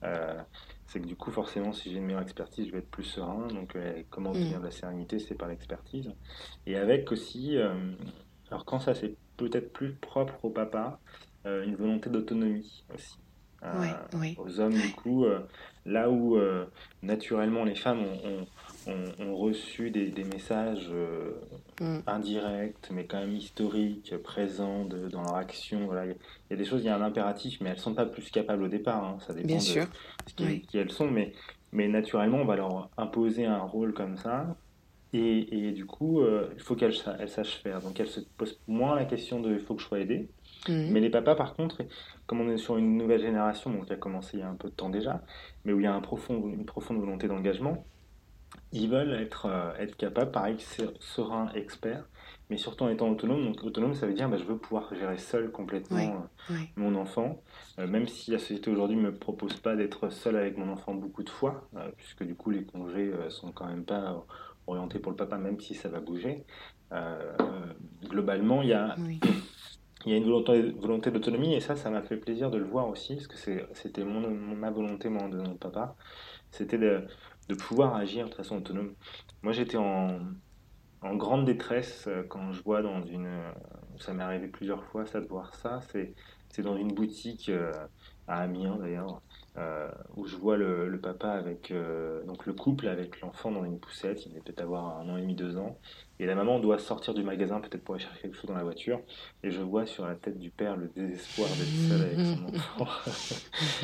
[0.03, 0.39] Euh,
[0.85, 3.47] c'est que du coup, forcément, si j'ai une meilleure expertise, je vais être plus serein.
[3.47, 3.77] Donc
[4.09, 4.61] comment obtenir mm.
[4.61, 6.11] de la sérénité, c'est par l'expertise.
[6.65, 7.57] Et avec aussi,
[8.49, 10.99] alors quand ça c'est peut-être plus propre au papa,
[11.45, 13.17] une volonté d'autonomie aussi.
[14.37, 15.25] Aux hommes, du coup,
[15.85, 16.37] là où
[17.01, 18.45] naturellement les femmes ont
[19.19, 21.33] ont, reçu des, messages euh,
[21.81, 21.99] mm.
[22.07, 25.85] indirects, mais quand même historiques, présents dans leur action.
[25.85, 26.05] Voilà.
[26.05, 26.15] Il
[26.51, 28.29] y a des choses, il y a un impératif, mais elles ne sont pas plus
[28.29, 29.03] capables au départ.
[29.03, 29.17] Hein.
[29.25, 31.09] Ça dépend de qui, elles sont.
[31.09, 31.33] Mais,
[31.71, 34.55] mais naturellement, on va leur imposer un rôle comme ça.
[35.13, 37.81] Et, et du coup, euh, il faut qu'elles sachent faire.
[37.81, 40.29] Donc, elles se posent moins la question de il faut que je sois aidée.
[40.67, 40.91] Mm.
[40.91, 41.83] Mais les papas, par contre,
[42.25, 44.55] comme on est sur une nouvelle génération, donc qui a commencé il y a un
[44.55, 45.21] peu de temps déjà,
[45.63, 47.85] mais où il y a un profond, une profonde volonté d'engagement,
[48.73, 50.57] ils veulent être, euh, être capables, pareil,
[50.99, 52.03] serein, expert,
[52.49, 53.45] mais surtout en étant autonome.
[53.45, 57.41] Donc autonome, ça veut dire bah, je veux pouvoir gérer seul complètement euh, mon enfant,
[57.79, 60.93] euh, même si la société aujourd'hui ne me propose pas d'être seul avec mon enfant
[60.93, 64.25] beaucoup de fois, puisque du coup les congés sont quand même pas
[64.67, 66.45] orientés pour le papa, même si ça va bouger.
[68.09, 68.95] globalement, il y a...
[70.05, 72.63] Il y a une volonté, volonté d'autonomie et ça, ça m'a fait plaisir de le
[72.63, 73.35] voir aussi, parce que
[73.73, 75.95] c'était mon, ma volonté, moi, de mon papa.
[76.51, 77.07] C'était de,
[77.49, 78.93] de pouvoir agir de façon autonome.
[79.41, 80.19] Moi, j'étais en,
[81.01, 83.25] en, grande détresse euh, quand je vois dans une.
[83.25, 83.51] Euh,
[83.99, 85.81] ça m'est arrivé plusieurs fois, ça, de voir ça.
[86.49, 87.71] C'est dans une boutique euh,
[88.27, 89.21] à Amiens, d'ailleurs,
[90.15, 91.73] où je vois le, le papa avec.
[92.25, 94.25] donc, le couple avec l'enfant dans une poussette.
[94.25, 95.77] Il devait peut-être avoir un an et demi, deux ans.
[96.19, 98.63] Et la maman doit sortir du magasin peut-être pour aller chercher quelque chose dans la
[98.63, 98.99] voiture.
[99.43, 102.87] Et je vois sur la tête du père le désespoir d'être seul avec son enfant.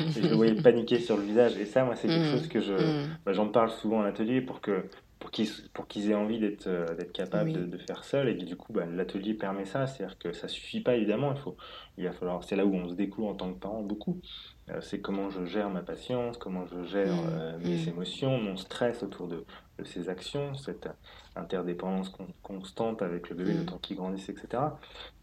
[0.00, 1.56] et je le voyais paniquer sur le visage.
[1.58, 2.38] Et ça, moi, c'est quelque mm.
[2.38, 3.18] chose que je, mm.
[3.24, 4.84] bah, j'en parle souvent à l'atelier pour que
[5.20, 8.34] pour qu'ils pour qu'ils aient envie d'être euh, d'être capables de, de, faire seul et
[8.34, 11.56] du coup bah, l'atelier permet ça c'est-à-dire que ça suffit pas évidemment il faut
[11.96, 14.53] il va falloir c'est là où on se découvre en tant que parent beaucoup euh,
[14.80, 17.28] c'est comment je gère ma patience comment je gère mm.
[17.30, 19.44] euh, mes émotions mon stress autour de,
[19.78, 20.88] de ces actions cette
[21.36, 23.66] interdépendance constante avec le bébé, le mm.
[23.66, 24.62] temps qu'il grandisse, etc.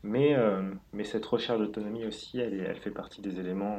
[0.03, 0.61] Mais, euh,
[0.93, 3.77] mais cette recherche d'autonomie aussi, elle, elle, fait partie des éléments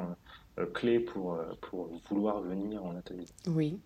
[0.58, 3.26] euh, euh, clés pour, pour vouloir venir en atelier.
[3.46, 3.78] Oui,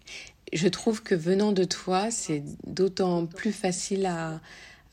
[0.53, 4.41] je trouve que venant de toi, c'est d'autant plus facile à,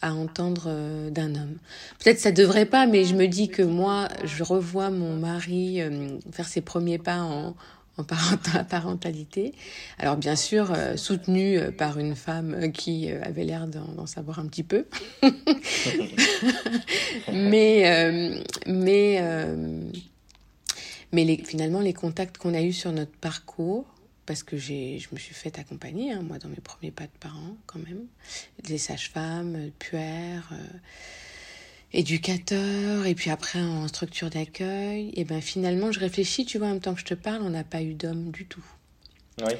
[0.03, 1.57] à entendre d'un homme.
[1.99, 5.81] Peut-être ça devrait pas, mais je me dis que moi, je revois mon mari
[6.31, 7.55] faire ses premiers pas en,
[7.97, 8.03] en
[8.69, 9.53] parentalité.
[9.99, 14.39] Alors bien sûr, euh, soutenue euh, par une femme euh, qui avait l'air d'en savoir
[14.39, 14.85] un petit peu.
[17.31, 19.21] mais mais,
[21.11, 23.85] mais finalement, les contacts qu'on a eus sur notre parcours,
[24.25, 27.17] parce que j'ai, je me suis fait accompagner, hein, moi, dans mes premiers pas de
[27.19, 28.05] parents, quand même,
[28.63, 30.53] des sages-femmes, puères
[31.93, 36.71] éducateur et puis après en structure d'accueil, et ben finalement je réfléchis, tu vois, en
[36.71, 38.65] même temps que je te parle, on n'a pas eu d'homme du tout.
[39.41, 39.53] Oui,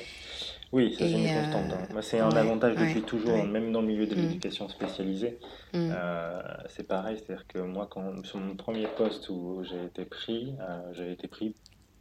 [0.72, 1.74] oui, ça c'est une constante.
[1.74, 2.02] Hein.
[2.02, 4.22] C'est un avantage depuis toujours, même dans le milieu de mm.
[4.22, 5.38] l'éducation spécialisée.
[5.74, 5.92] Mm.
[5.96, 10.54] Euh, c'est pareil, c'est-à-dire que moi, quand, sur mon premier poste où j'ai été pris,
[10.60, 11.54] euh, j'ai été pris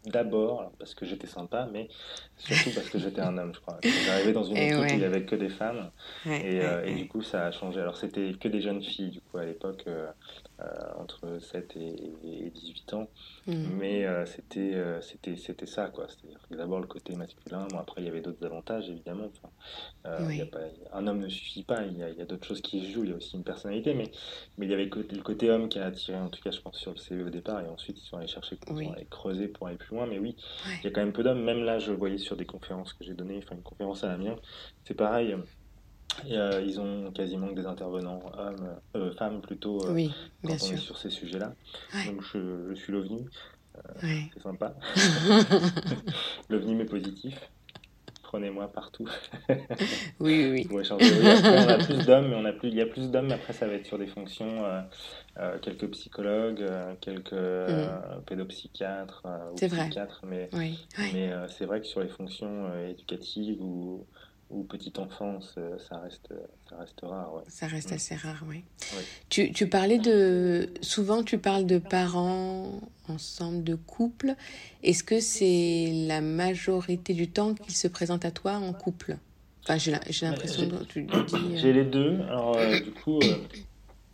[0.05, 1.89] D'abord parce que j'étais sympa, mais
[2.37, 3.79] surtout parce que j'étais un homme, je crois.
[4.05, 5.93] J'arrivais dans une équipe où il n'y avait que des femmes,
[6.27, 7.81] et, euh, et, du coup ça a changé.
[7.81, 10.11] Alors c'était que des jeunes filles, du coup à l'époque, euh,
[10.99, 13.09] entre 7 et, 18 ans.
[13.47, 13.53] Mm.
[13.79, 16.07] Mais c'était c'était c'était ça, quoi.
[16.09, 19.27] C'est-à-dire d'abord le côté masculin, bon, après il y avait d'autres avantages, évidemment.
[19.27, 20.61] Enfin, il y a pas,
[20.93, 23.17] un homme ne suffit pas, il y a, d'autres choses qui jouent, il y a
[23.17, 24.11] aussi une personnalité, mais,
[24.59, 26.79] mais il y avait le côté, homme qui a attiré, en tout cas, je pense,
[26.79, 29.49] sur le CV au départ, et ensuite ils sont allés chercher, ils sont allés creuser
[29.49, 30.37] pour aller plus loin, mais oui,
[30.79, 33.05] il y a quand même peu d'hommes, même là, je voyais sur des conférences que
[33.05, 34.37] j'ai données, enfin une conférence à la mienne,
[34.85, 35.35] c'est pareil.
[36.31, 40.77] Euh, ils ont quasiment des intervenants hommes, euh, femmes plutôt, euh, oui, quand on est
[40.77, 41.55] sur ces sujets-là.
[42.07, 43.27] Donc je, je suis l'OVNI,
[44.35, 44.75] c'est sympa.
[46.49, 47.39] L'OVNI mais positif.
[48.23, 49.07] Prenez-moi partout.
[50.21, 50.67] oui, oui.
[50.71, 53.53] on a plus d'hommes, mais on a plus, il y a plus d'hommes, mais après
[53.53, 54.65] ça va être sur des fonctions,
[55.61, 56.65] quelques psychologues,
[57.03, 58.23] quelques mm.
[58.27, 60.49] pédopsychiatres ou psychiatres, mais,
[61.13, 64.07] mais c'est vrai que sur les fonctions éducatives ou
[64.53, 66.29] ou petite enfance, ça reste,
[66.69, 67.35] ça reste rare.
[67.35, 67.43] Ouais.
[67.49, 67.95] Ça reste Mm.
[67.95, 68.63] assez rare, oui.
[69.29, 70.69] Tu, tu parlais de...
[70.83, 74.35] Souvent, tu parles de parents ensemble, de couple.
[74.83, 79.17] Est-ce que c'est la majorité du temps qu'ils se présentent à toi en couple?
[79.65, 81.57] Enfin, j'ai j'ai l'impression que tu dis...
[81.57, 82.21] J'ai euh, les deux.
[82.29, 83.37] Alors, euh, du coup, euh,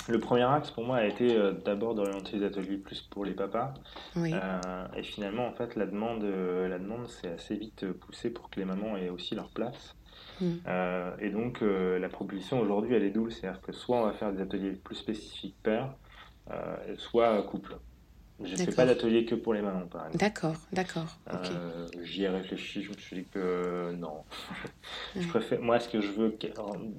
[0.09, 3.33] le premier axe pour moi a été euh, d'abord d'orienter les ateliers plus pour les
[3.35, 3.75] papas.
[4.17, 8.31] Oui, Euh, et finalement, en fait, la demande, euh, la demande s'est assez vite poussée
[8.31, 9.95] pour que les mamans aient aussi leur place.
[10.41, 10.47] Mm.
[10.67, 13.33] Euh, et donc, la proposition aujourd'hui, elle est double.
[13.33, 15.95] C'est-à-dire que soit on va faire des ateliers plus spécifiques père,
[16.97, 17.77] soit couple.
[18.41, 20.19] Je ne fais pas d'atelier que pour les mamans, par exemple.
[20.25, 21.19] d'accord, d'accord.
[21.35, 24.25] Euh, J'y ai réfléchi, je me suis dit que euh, non.
[25.17, 25.27] je Ouais.
[25.27, 26.39] préfère, moi, ce que je veux,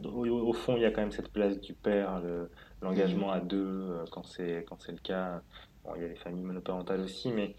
[0.05, 3.39] au, au fond, il y a quand même cette place du père, le- l'engagement à
[3.39, 3.57] deux,
[3.91, 5.41] euh, quand c'est quand c'est le cas.
[5.83, 7.55] Bon, il y a les familles monoparentales aussi, mais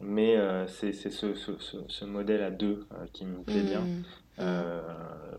[0.00, 3.80] mais euh, c'est ce, ce, ce, ce modèle à deux euh, qui me plaît bien.
[3.82, 4.02] Mm.
[4.38, 4.82] Euh,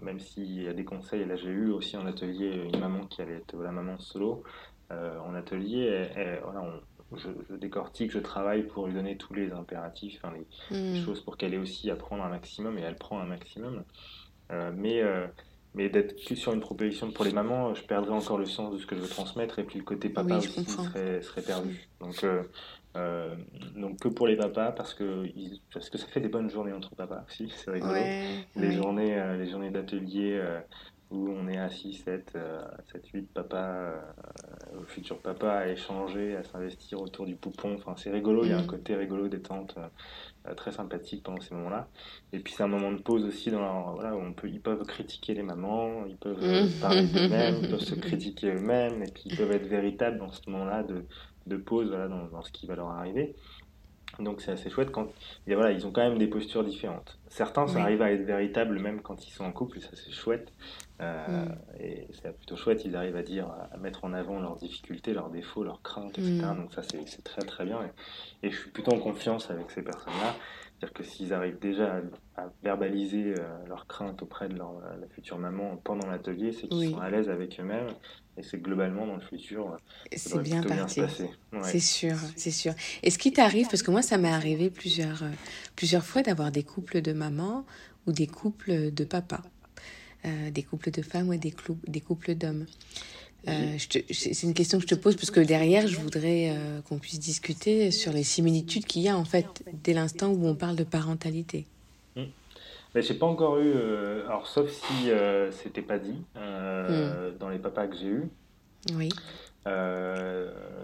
[0.01, 3.21] même s'il y a des conseils, là j'ai eu aussi en atelier une maman qui
[3.21, 4.43] allait être la maman solo.
[4.89, 6.07] En atelier,
[6.43, 6.81] voilà, on-
[7.17, 10.47] je, je décortique, je travaille pour lui donner tous les impératifs, enfin, les,
[10.93, 11.05] les Mm.
[11.05, 13.83] choses pour qu'elle ait aussi à prendre un maximum, et elle prend un maximum.
[14.49, 15.03] Mais
[15.77, 18.79] mais d'être que sur une proposition pour les mamans, je perdrais encore le sens de
[18.79, 21.89] ce que je veux transmettre, et puis le côté papa Oui, aussi serait, serait perdu.
[22.01, 22.43] Donc, euh,
[22.97, 23.35] euh,
[23.75, 25.25] donc que pour les papas, parce que,
[25.73, 29.17] parce que ça fait des bonnes journées entre papas aussi, c'est rigolo Ouais, les journées,
[29.19, 30.41] euh, les journées d'atelier
[31.09, 32.61] où on est assis 7, euh,
[32.91, 34.01] 7 8 papa, euh,
[34.73, 37.75] euh, futur papa à échanger, à s'investir autour du poupon.
[37.75, 38.67] Enfin, c'est rigolo, il y a un Mm.
[38.67, 39.77] côté rigolo, détente,
[40.55, 41.89] très sympathique pendant ces moments-là.
[42.31, 44.61] Et puis c'est un moment de pause aussi dans leur- voilà, où on peut, ils
[44.61, 46.79] peuvent critiquer les mamans, ils peuvent euh, Mm.
[46.79, 50.41] parler d'eux-mêmes, ils peuvent se critiquer eux-mêmes, et puis ils peuvent être véritables dans ce
[50.49, 51.07] moment-là de,
[51.47, 53.35] de pause voilà, dans, dans ce qui va leur arriver.
[54.19, 55.09] Donc c'est assez chouette quand
[55.47, 57.19] et voilà, ils ont quand même des postures différentes.
[57.27, 57.81] Certains ça Oui.
[57.81, 60.53] arrive à être véritables même quand ils sont en couple, et ça c'est chouette.
[60.99, 61.55] Euh, Mm.
[61.79, 65.29] Et c'est plutôt chouette, ils arrivent à dire, à mettre en avant leurs difficultés, leurs
[65.29, 66.39] défauts, leurs craintes, etc.
[66.53, 66.57] Mm.
[66.57, 67.79] Donc ça c'est très très bien.
[68.43, 70.35] Et, et je suis plutôt en confiance avec ces personnes-là.
[70.79, 72.01] C'est-à-dire que s'ils arrivent déjà
[72.35, 76.67] à, à verbaliser euh, leurs craintes auprès de leur, la future maman pendant l'atelier, c'est
[76.67, 76.91] qu'ils Oui.
[76.91, 77.87] sont à l'aise avec eux-mêmes.
[78.37, 79.77] Et c'est globalement dans le futur, euh,
[80.15, 80.95] ça C'est bien parti.
[80.95, 81.29] se passer.
[81.51, 81.59] Ouais.
[81.63, 82.73] C'est sûr, c'est sûr.
[83.01, 85.29] Est-ce qu'il t'arrive, parce que moi ça m'est arrivé plusieurs, euh,
[85.75, 87.65] plusieurs fois d'avoir des couples de mamans
[88.05, 89.41] ou des couples de papas,
[90.25, 91.53] Euh, des couples de femmes ou des,
[91.87, 92.65] des couples d'hommes.
[93.47, 96.97] Euh, c'est une question que je te pose parce que derrière, je voudrais euh, qu'on
[96.97, 100.75] puisse discuter sur les similitudes qu'il y a en fait dès l'instant où on parle
[100.75, 101.65] de parentalité.
[102.95, 103.73] Mais j'ai pas encore eu,
[104.25, 105.11] alors sauf si
[105.61, 107.37] c'était pas dit Hmm.
[107.39, 108.29] dans les papas que j'ai eus,
[108.95, 109.09] Oui,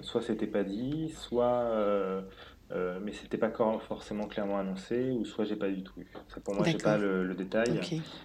[0.01, 2.23] soit c'était pas dit, soit
[2.73, 3.51] euh, mais c'était pas
[3.87, 6.07] forcément clairement annoncé, ou soit j'ai pas du tout eu.
[6.27, 7.79] Ça, pour moi, j'ai pas le, le détail.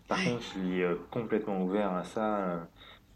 [0.08, 2.58] Par contre, je suis euh, complètement ouvert à ça, euh,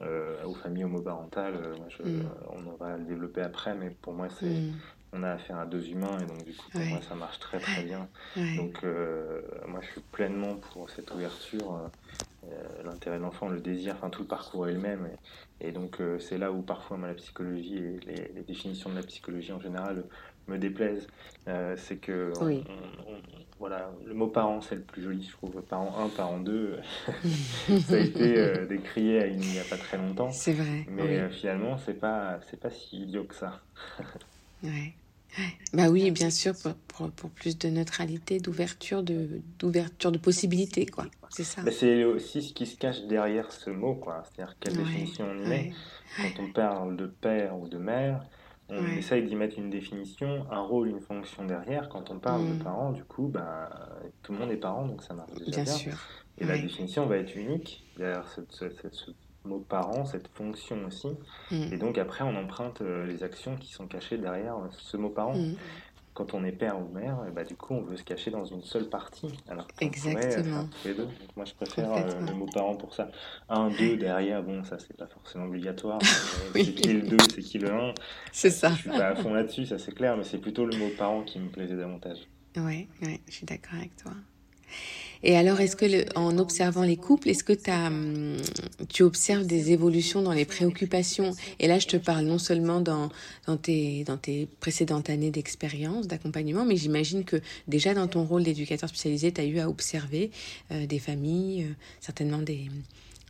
[0.02, 1.54] euh, aux familles homoparentales.
[1.88, 2.28] je- Mm.
[2.50, 4.72] On va le développer après, mais pour moi, c'est Hmm.
[5.14, 6.88] on a affaire à deux humains, et donc du coup, pour Ouais.
[6.88, 8.08] moi, ça marche très très bien.
[8.36, 8.56] Ouais.
[8.56, 8.82] Donc,
[9.68, 11.90] moi, je suis pleinement pour cette ouverture.
[12.84, 15.08] L'intérêt de l'enfant, le désir, enfin tout le parcours est le même.
[15.60, 18.96] Et, et donc, c'est là où parfois moi, la psychologie et les, les définitions de
[18.96, 20.04] la psychologie en général
[20.48, 21.06] me déplaisent.
[21.48, 22.64] Euh, c'est que, on- Oui.
[22.68, 23.22] on- on-
[23.58, 25.62] voilà, le mot parent, c'est le plus joli, je trouve.
[25.62, 26.78] Parent 1, parent 2,
[27.86, 30.30] ça a été euh, décrié il n'y a pas très longtemps.
[30.30, 30.84] C'est vrai.
[30.88, 31.08] Mais oui.
[31.10, 33.60] euh, finalement, c'est pas, c'est pas si idiot que ça.
[34.62, 34.92] Ouais.
[35.72, 40.86] Bah oui, bien sûr, pour, pour, pour plus de neutralité, d'ouverture, de, d'ouverture de possibilités,
[40.86, 41.06] quoi.
[41.30, 41.62] C'est ça.
[41.70, 44.22] C'est aussi ce qui se cache derrière ce mot, quoi.
[44.24, 45.72] C'est-à-dire quelle Ouais, définition on y met.
[46.20, 48.24] Quand on parle de père ou de mère,
[48.74, 48.98] on Ouais.
[48.98, 51.88] essaye d'y mettre une définition, un rôle, une fonction derrière.
[51.88, 52.58] Quand on parle Mm.
[52.58, 53.68] de parents, du coup, bah,
[54.22, 55.72] tout le monde est parent, donc ça marche déjà Bien bien.
[55.74, 55.94] sûr.
[56.38, 59.10] Et la définition va être unique derrière ce, ce- ce- ce
[59.44, 61.08] mot parent, cette fonction aussi.
[61.50, 61.72] Mm.
[61.72, 65.10] Et donc après, on emprunte euh, les actions qui sont cachées derrière euh, ce mot
[65.10, 65.34] parent.
[65.36, 65.54] Mm.
[66.14, 68.44] Quand on est père ou mère, et bah, du coup, on veut se cacher dans
[68.44, 69.28] une seule partie.
[69.48, 70.68] Alors pourrait Exactement.
[70.84, 71.04] les deux.
[71.04, 73.10] Donc moi, je préfère euh, le mot parent pour ça.
[73.48, 75.98] Un, deux, derrière, bon, ça, c'est pas forcément obligatoire.
[76.42, 76.64] Euh, Oui.
[76.66, 77.94] C'est qui le deux, c'est qui le un?
[78.30, 78.70] C'est ça.
[78.70, 81.22] Je suis pas à fond là-dessus, ça c'est clair, mais c'est plutôt le mot parent
[81.22, 82.18] qui me plaisait davantage.
[82.56, 84.12] Ouais, ouais, je suis d'accord avec toi.
[85.24, 88.36] Et alors, est-ce que en observant les couples, est-ce que hum,
[88.88, 91.32] tu observes des évolutions dans les préoccupations?
[91.60, 93.08] Et là, je te parle non seulement dans,
[93.46, 98.42] dans, tes, dans tes précédentes années d'expérience, d'accompagnement, mais j'imagine que déjà dans ton rôle
[98.42, 100.30] d'éducateur spécialisé, tu as eu à observer
[100.72, 102.68] euh, des familles, euh, certainement des,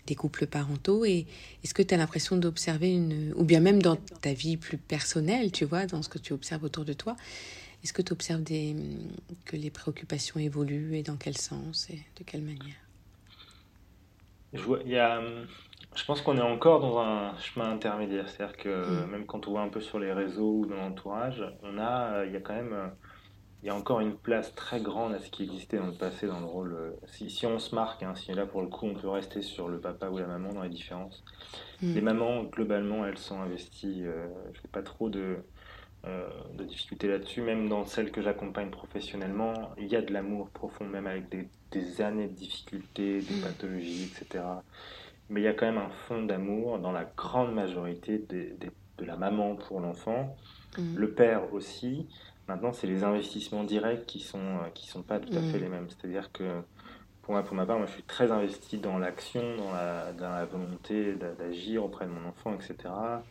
[0.07, 1.05] des couples parentaux.
[1.05, 1.27] Et
[1.63, 3.33] est-ce que tu as l'impression d'observer une...
[3.37, 6.65] Ou bien même dans ta vie plus personnelle, tu vois, dans ce que tu observes
[6.65, 7.17] autour de toi,
[7.83, 8.77] est-ce que tu observes des,
[9.45, 12.77] que les préoccupations évoluent et dans quel sens et de quelle manière?
[14.53, 15.47] Je, vois, il y a, hum,
[15.97, 19.07] je pense qu'on est encore dans un chemin intermédiaire, c'est-à-dire que Mm.
[19.07, 22.27] même quand on voit un peu sur les réseaux ou dans l'entourage, on a, euh,
[22.27, 22.95] il y a quand même,
[23.63, 26.27] il y a encore une place très grande à ce qui existait dans le passé
[26.29, 26.75] dans le rôle.
[26.75, 29.43] euh, Si, si on se marque, hein, si là pour le coup on peut rester
[29.43, 31.25] sur le papa ou la maman dans les différences.
[31.83, 31.95] Mm.
[31.95, 34.05] Les mamans, globalement, elles sont investies.
[34.05, 35.47] euh, je n'ai pas trop de,
[36.07, 37.43] euh, de difficultés là-dessus.
[37.43, 41.49] Même dans celles que j'accompagne professionnellement, il y a de l'amour profond, même avec des,
[41.71, 43.41] des années de difficultés, des Mm.
[43.43, 44.45] pathologies, etc.
[45.31, 48.71] Mais il y a quand même un fond d'amour dans la grande majorité des- des-
[48.99, 50.37] de la maman pour l'enfant,
[50.79, 50.97] Mm.
[50.97, 52.09] le père aussi.
[52.49, 55.63] Maintenant, c'est les investissements directs qui sont, euh, qui sont pas tout à fait Mm.
[55.63, 55.87] les mêmes.
[55.89, 56.63] C'est-à-dire que
[57.23, 60.31] pour moi, pour ma part, moi, je suis très investi dans l'action, dans la, dans
[60.31, 63.23] la volonté d'a- d'agir auprès de mon enfant, etc.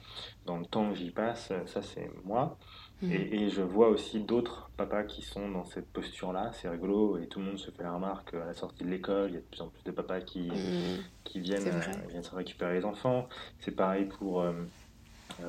[0.45, 2.58] Dans le temps que j'y passe, ça c'est moi.
[3.01, 3.12] Mm.
[3.12, 6.51] Et, et je vois aussi d'autres papas qui sont dans cette posture-là.
[6.54, 9.30] C'est rigolo et tout le monde se fait la remarque à la sortie de l'école.
[9.32, 11.04] Il y a de plus en plus de papas qui, Mm.
[11.25, 13.27] qui viennent, euh, viennent se récupérer les enfants.
[13.60, 14.65] C'est pareil pour, euh, euh,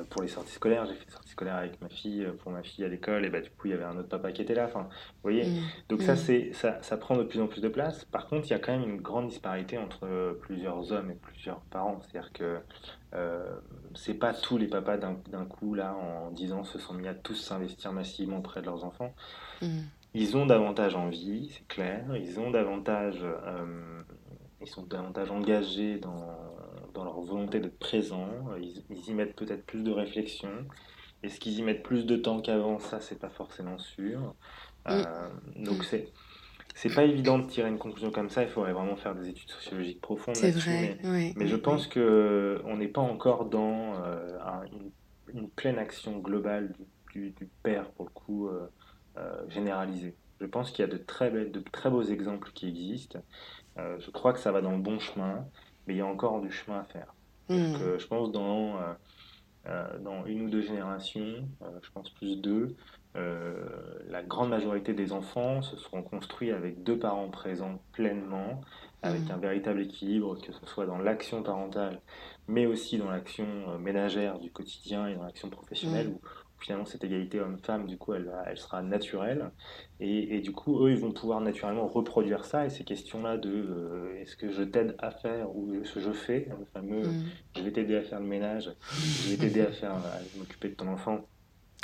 [0.09, 0.85] pour les sorties scolaires.
[0.85, 3.29] J'ai fait des sorties scolaires avec ma fille, euh, pour ma fille à l'école, et
[3.29, 4.65] bah, du coup, il y avait un autre papa qui était là.
[4.65, 5.59] Enfin, vous voyez, Mm.
[5.89, 6.17] donc ça, Mm.
[6.17, 8.05] c'est, ça, ça prend de plus en plus de place.
[8.05, 11.15] Par contre, il y a quand même une grande disparité entre euh, plusieurs hommes et
[11.15, 11.99] plusieurs parents.
[12.01, 12.59] C'est-à-dire que
[13.15, 13.55] euh,
[13.95, 17.07] c'est pas tous les papas d'un, d'un coup, là, en 10 ans, se sont mis
[17.07, 19.13] à tous s'investir massivement auprès de leurs enfants.
[19.61, 19.81] Mm.
[20.15, 22.05] Ils ont davantage envie, c'est clair.
[22.15, 24.01] Ils ont davantage, euh,
[24.61, 26.27] ils sont davantage engagés dans,
[26.93, 28.55] dans leur volonté d'être présents.
[28.57, 30.67] Ils, ils y mettent peut-être plus de réflexion.
[31.23, 32.79] Est-ce qu'ils y mettent plus de temps qu'avant?
[32.79, 34.35] Ça, c'est pas forcément sûr.
[34.89, 36.13] Euh, donc c'est
[36.75, 38.43] c'est pas évident de tirer une conclusion comme ça.
[38.43, 40.59] Il faudrait vraiment faire des études sociologiques profondes C'est vrai.
[40.69, 44.91] Mais, ouais, mais je ouais, pense que on n'est pas encore dans euh, un- une,
[45.27, 48.67] une pleine action globale du, du- du père pour le coup euh,
[49.17, 50.17] euh, généralisée.
[50.39, 53.19] Je pense qu'il y a de très belles, de très beaux exemples qui existent.
[53.79, 55.49] Euh, je crois que ça va dans le bon chemin,
[55.87, 57.13] mais il y a encore du chemin à faire.
[57.49, 57.73] Mm.
[57.73, 58.93] Donc, euh, je pense dans, euh,
[59.67, 61.47] euh, dans une ou deux générations,
[61.81, 62.75] je pense plus deux,
[63.15, 68.61] la grande majorité des enfants se seront construits avec deux parents présents pleinement,
[69.03, 69.31] avec Mm.
[69.31, 72.01] un véritable équilibre, que ce soit dans l'action parentale,
[72.47, 73.45] mais aussi dans l'action
[73.79, 76.13] ménagère du quotidien et dans l'action professionnelle, Mm.
[76.13, 76.21] où
[76.63, 79.51] finalement cette égalité homme-femme, du coup, elle, elle sera naturelle.
[79.99, 82.65] Et, et du coup, eux, ils vont pouvoir naturellement reproduire ça.
[82.65, 86.11] Et ces questions-là de euh, est-ce que je t'aide à faire ou est-ce que je
[86.11, 87.23] fais, le fameux Mm.
[87.57, 88.69] je vais t'aider à faire le ménage,
[89.25, 91.19] je vais t'aider à faire à m'occuper de ton enfant.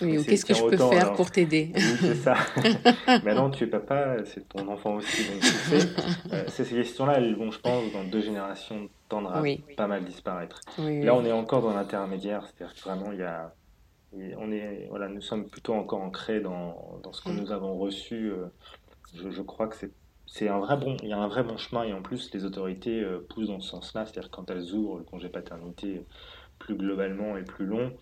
[0.01, 1.15] Oui, ou qu'est-ce que je peux autant, faire alors.
[1.17, 1.71] pour t'aider?
[1.75, 2.35] Oui, c'est ça.
[3.25, 5.23] Maintenant, tu es papa, c'est ton enfant aussi.
[5.29, 5.87] Donc, tu sais,
[6.33, 9.61] euh, ces questions-là, elles vont, je pense, dans deux générations, tendre à Oui.
[9.75, 10.61] pas mal disparaître.
[10.77, 13.53] Oui, Là, on est encore dans l'intermédiaire, c'est-à-dire que vraiment, il y a,
[14.13, 17.41] on est, voilà, nous sommes plutôt encore ancrés dans, dans ce que Mm.
[17.41, 18.31] nous avons reçu.
[18.31, 18.47] euh,
[19.13, 19.93] Je, je crois que c'est,
[20.25, 22.45] c'est un vrai bon, il y a un vrai bon chemin et en plus, les
[22.45, 26.05] autorités euh, poussent dans ce sens-là, c'est-à-dire quand elles ouvrent le congé paternité
[26.59, 27.97] plus globalement et plus long,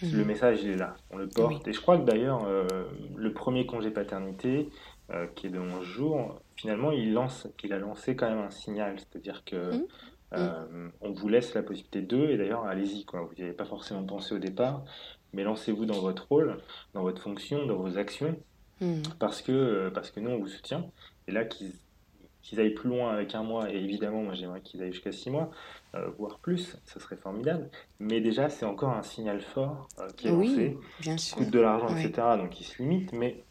[0.00, 0.26] le Mm.
[0.26, 1.66] message il est là, on le porte.
[1.68, 2.84] Et je crois que d'ailleurs, euh,
[3.16, 4.70] le premier congé paternité,
[5.10, 8.50] euh, qui est de 11 jours, finalement, il, lance, il a lancé quand même un
[8.50, 9.86] signal, c'est-à-dire que Mm.
[10.34, 13.22] euh, on vous laisse la possibilité d'eux, et d'ailleurs, allez-y, quoi.
[13.22, 14.84] Vous n'y avez pas forcément pensé au départ,
[15.32, 16.58] mais lancez-vous dans votre rôle,
[16.94, 18.36] dans votre fonction, dans vos actions,
[18.80, 19.02] Mm.
[19.18, 20.86] parce que, euh, parce que nous, on vous soutient.
[21.26, 21.72] Et là, qu'ils
[22.42, 25.28] qu'ils aillent plus loin avec un mois, et évidemment, moi j'aimerais qu'ils aillent jusqu'à six
[25.30, 25.50] mois,
[25.96, 27.68] euh, voire plus, ce serait formidable.
[27.98, 31.36] Mais déjà, c'est encore un signal fort euh, qui est Oui, lancé, bien qui sûr.
[31.38, 32.12] coûte de l'argent, etc.
[32.38, 33.42] Donc il se limite, mais,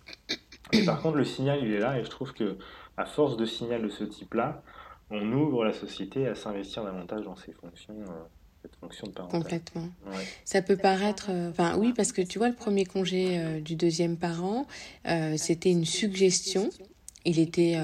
[0.74, 2.58] mais par contre, le signal, il est là, et je trouve que
[2.96, 4.64] à force de signal de ce type-là,
[5.12, 8.24] on ouvre la société à s'investir davantage dans ces fonctions, euh,
[8.68, 9.28] cette fonction.
[9.30, 9.90] Complètement.
[10.08, 10.26] Ouais.
[10.46, 13.76] Ça peut paraître, euh, enfin oui, parce que tu vois, le premier congé euh, du
[13.76, 14.68] deuxième parent,
[15.08, 16.70] euh, c'était une suggestion.
[17.26, 17.76] Il était,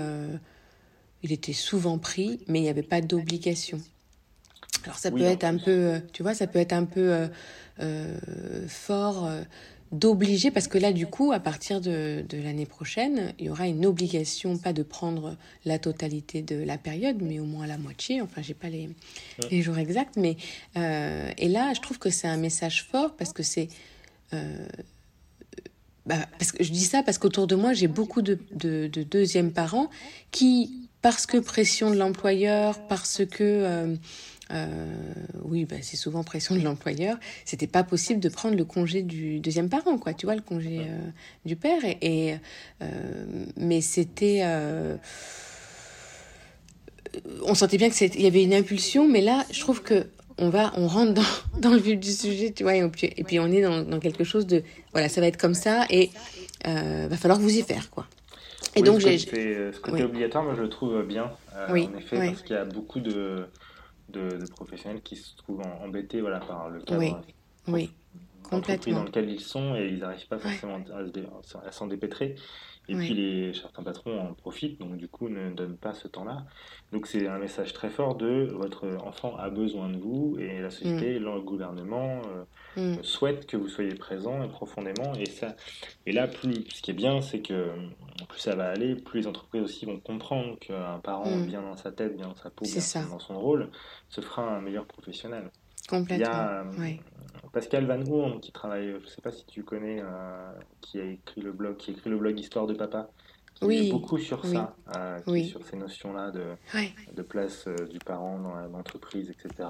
[1.22, 3.82] il était souvent pris, mais il n'y avait pas d'obligation.
[4.86, 7.28] Alors ça peut être un peu, tu vois, ça peut être un peu
[8.70, 9.30] fort
[9.94, 13.68] d'obliger, parce que là, du coup, à partir de, de l'année prochaine, il y aura
[13.68, 18.20] une obligation, pas de prendre la totalité de la période, mais au moins la moitié.
[18.22, 18.90] Enfin, j'ai pas les,
[19.52, 20.36] les, jours exacts, mais
[20.78, 23.70] euh, et là, je trouve que c'est un message fort parce que c'est
[24.34, 24.66] euh,
[26.08, 29.04] bah, parce que je dis ça parce qu'autour de moi, j'ai beaucoup de, de, de,
[29.04, 29.90] deuxièmes parents
[30.32, 33.96] qui, parce que pression de l'employeur, parce que
[34.52, 34.94] euh,
[35.44, 37.18] oui, bah, c'est souvent pression de l'employeur.
[37.46, 40.14] C'était pas possible de prendre le congé du deuxième parent, quoi.
[40.14, 41.00] Tu vois, le congé euh,
[41.46, 41.82] du père.
[42.02, 42.36] Et,
[42.82, 44.44] euh, mais c'était
[47.46, 50.08] on sentait bien qu'il y avait une impulsion, mais là, je trouve que
[50.40, 51.22] on va, on rentre dans,
[51.60, 54.24] dans le vif du sujet, tu vois, et, et puis on est dans, dans, quelque
[54.24, 56.10] chose de, voilà, ça va être comme ça, et
[56.66, 58.08] va falloir vous y faire, quoi.
[58.76, 61.30] Et donc j'ai, ce côté obligatoire, moi je le trouve bien,
[61.70, 63.46] oui, en effet, parce qu'il y a beaucoup de,
[64.14, 67.14] de, professionnels qui se trouvent embêtés voilà, par le cadre oui,
[67.68, 67.94] oui,
[68.56, 69.00] complètement.
[69.00, 70.80] dans lequel ils sont et ils n'arrivent pas forcément
[71.66, 72.36] à, s'en dépêtrer.
[72.90, 76.46] Et puis les, certains patrons en profitent, donc du coup ne donnent pas ce temps-là.
[76.92, 80.70] Donc c'est un message très fort de votre enfant a besoin de vous et la
[80.70, 81.24] société, mm.
[81.24, 82.22] le gouvernement
[82.78, 83.04] euh, mm.
[83.04, 85.14] souhaite que vous soyez présent profondément.
[85.14, 85.56] Et, ça,
[86.06, 87.70] et là, plus, ce qui est bien, c'est que
[88.28, 91.46] plus ça va aller, plus les entreprises aussi vont comprendre qu'un parent mm.
[91.46, 93.70] bien dans sa tête, bien dans sa peau, bien dans son rôle,
[94.10, 95.50] se fera un meilleur professionnel.
[95.88, 96.16] Complètement.
[96.16, 96.94] Il y a euh,
[97.54, 101.06] Pascal Van Hoorn qui travaille, je ne sais pas si tu connais, euh, qui a
[101.06, 103.10] écrit le blog, qui écrit le blog Histoire de Papa.
[103.54, 103.92] Qui oui.
[103.92, 106.56] beaucoup sur ça, euh, sur ces notions-là de,
[107.14, 109.70] de place du parent dans l'entreprise, etc.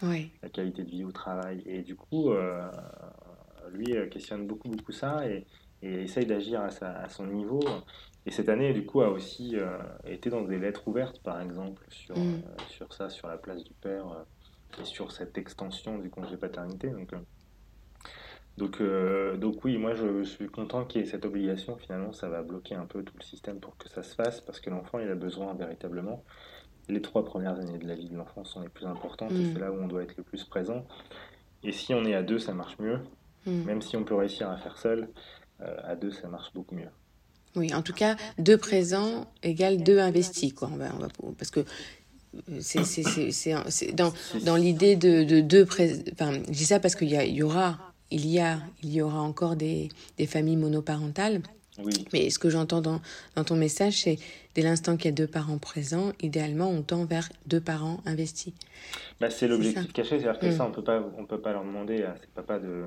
[0.00, 1.62] La qualité de vie au travail.
[1.66, 2.30] Et du coup,
[3.74, 5.44] lui questionne beaucoup, beaucoup ça et,
[5.82, 7.60] et essaye d'agir à, à, son niveau.
[8.24, 9.56] Et cette année, du coup, a aussi
[10.06, 12.42] été dans des lettres ouvertes, par exemple, sur, mm.
[12.70, 14.06] sur ça, sur la place du père
[14.80, 16.88] et sur cette extension du congé paternité.
[16.88, 17.18] Donc, euh,
[18.56, 21.76] donc, euh, donc oui, moi je, suis content qu'il y ait cette obligation.
[21.76, 24.60] Finalement, ça va bloquer un peu tout le système pour que ça se fasse, parce
[24.60, 26.24] que l'enfant, il a besoin véritablement.
[26.88, 29.52] Les trois premières années de la vie de l'enfant sont les plus importantes, et mm.
[29.52, 30.86] c'est là où on doit être le plus présent.
[31.62, 33.00] Et si on est à deux, ça marche mieux.
[33.46, 33.64] Mm.
[33.64, 35.08] Même si on peut réussir à faire seul,
[35.60, 36.90] euh, à deux, ça marche beaucoup mieux.
[37.56, 40.68] Oui, en tout cas, deux présents égale deux investis, quoi.
[40.72, 41.64] On va, on va, parce que
[42.60, 44.12] c'est dans,
[44.44, 45.66] dans l'idée de deux
[46.12, 47.78] enfin je dis ça parce qu'il y, y, aura
[48.10, 49.88] il y a il y aura encore des,
[50.18, 51.40] des familles monoparentales
[51.82, 52.06] oui.
[52.12, 53.00] mais ce que j'entends dans,
[53.36, 54.18] dans ton message c'est
[54.54, 58.52] dès l'instant qu'il y a deux parents présents idéalement on tend vers deux parents investis
[59.20, 60.68] bah, c'est l'objectif caché c'est-à-dire que ça mm.
[60.68, 62.84] on peut pas on peut pas leur demander à ces papas de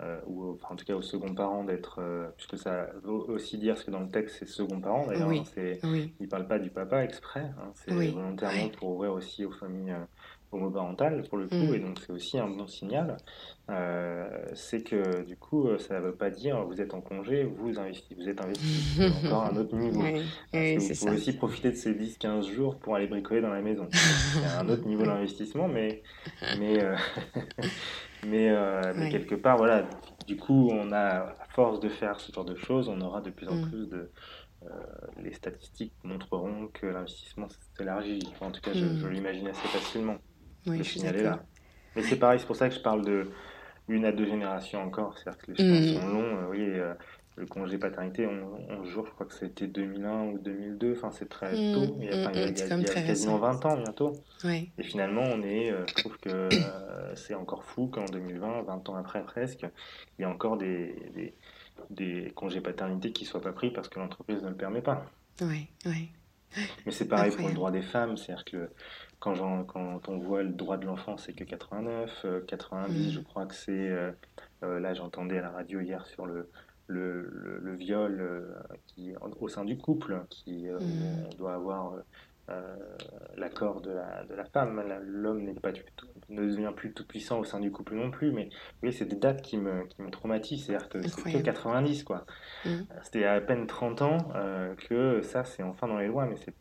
[0.00, 3.76] euh, ou en tout cas au second parent d'être, euh, puisque ça veut aussi dire,
[3.76, 5.42] ce que dans le texte c'est second parent d'ailleurs, oui.
[5.82, 9.90] il ne parle pas du papa exprès, hein, c'est volontairement pour ouvrir aussi aux familles
[9.90, 10.04] euh,
[10.52, 11.74] homoparentales pour le coup, mm.
[11.74, 13.16] et donc c'est aussi un bon signal,
[14.54, 18.14] c'est que du coup ça ne veut pas dire vous êtes en congé, vous, investi,
[18.14, 20.00] vous êtes investi, c'est encore un autre niveau.
[20.00, 20.14] vous
[20.52, 23.88] pouvez aussi profiter de ces 10-15 jours pour aller bricoler dans la maison.
[23.92, 26.02] c'est un autre niveau d'investissement, mais,
[26.58, 26.78] mais
[28.26, 29.88] Mais, euh, mais quelque part, voilà,
[30.26, 33.30] du coup, on a, à force de faire ce genre de choses, on aura de
[33.30, 33.70] plus en mm.
[33.70, 34.10] plus de.
[34.64, 34.70] Euh,
[35.22, 38.18] les statistiques montreront que l'investissement s'élargit.
[38.40, 39.08] en tout cas, je, mm.
[39.10, 40.16] l'imagine assez facilement.
[40.66, 41.42] Oui, le je signal est là.
[41.94, 43.30] Mais c'est pareil, c'est pour ça que je parle de
[43.88, 45.16] une à deux générations encore.
[45.16, 46.00] C'est-à-dire que les chemins mm.
[46.00, 46.36] sont longs.
[46.36, 46.80] Euh, oui,
[47.38, 51.52] le congé paternité, 11 jours, je crois que c'était 2001 ou 2002, enfin c'est très
[51.52, 54.12] mmh, tôt, il y a, mmh, quasiment 20 ans bientôt.
[54.44, 58.88] Et finalement, on est, euh, je trouve que euh, c'est encore fou qu'en 2020, 20
[58.88, 59.66] ans après presque,
[60.18, 61.34] il y a encore des, des,
[61.90, 65.06] des congés paternité qui ne soient pas pris parce que l'entreprise ne le permet pas.
[65.40, 66.10] Oui, oui.
[66.86, 68.70] Mais c'est pareil pour le droit des femmes, c'est-à-dire que
[69.20, 73.12] quand, quand, on voit le droit de l'enfant, c'est que 89, 90, euh, mmh.
[73.12, 73.90] je crois que c'est...
[74.62, 76.48] là, j'entendais à la radio hier sur le,
[76.88, 78.52] le, le, viol euh,
[78.86, 81.26] qui, au sein du couple, qui euh, mm.
[81.26, 81.92] on doit avoir
[82.48, 82.76] euh,
[83.36, 84.82] l'accord de la, de la femme.
[85.04, 85.70] L'homme n'est pas
[86.30, 88.32] ne devient plus tout puissant au sein du couple non plus.
[88.32, 88.48] Mais
[88.82, 90.66] oui, c'est des dates qui me, qui me traumatisent.
[90.66, 92.24] C'est-à-dire que c'était 90, quoi.
[92.64, 92.70] Mm.
[93.02, 94.18] C'était à peine 30 ans
[94.88, 96.54] que ça, c'est enfin dans les lois, mais c'est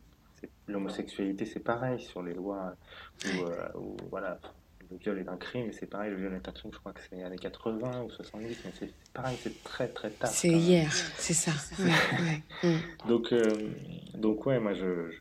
[0.67, 2.75] l'homosexualité, c'est pareil sur les lois
[3.75, 4.37] où, voilà,
[4.91, 6.93] le viol est un crime, et c'est pareil, le viol est un crime, je crois
[6.93, 10.29] que c'est années 80 ou 70, mais c'est pareil, c'est très très tard.
[10.29, 11.51] C'est hier, c'est ça.
[13.07, 13.71] Donc, euh,
[14.15, 15.11] donc ouais, moi je,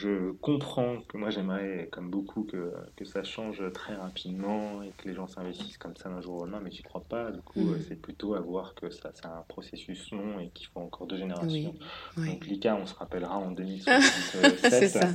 [0.00, 5.08] je comprends que moi j'aimerais, comme beaucoup, que, que, ça change très rapidement et que
[5.08, 7.30] les gens s'investissent comme ça d'un jour au lendemain, mais j'y crois pas.
[7.30, 7.80] Du coup, mm.
[7.86, 11.18] c'est plutôt à voir que ça, c'est un processus long et qu'il faut encore deux
[11.18, 11.74] générations.
[12.16, 14.58] Donc l'ICA, on se rappellera en 2067.
[14.70, 15.08] c'est ça.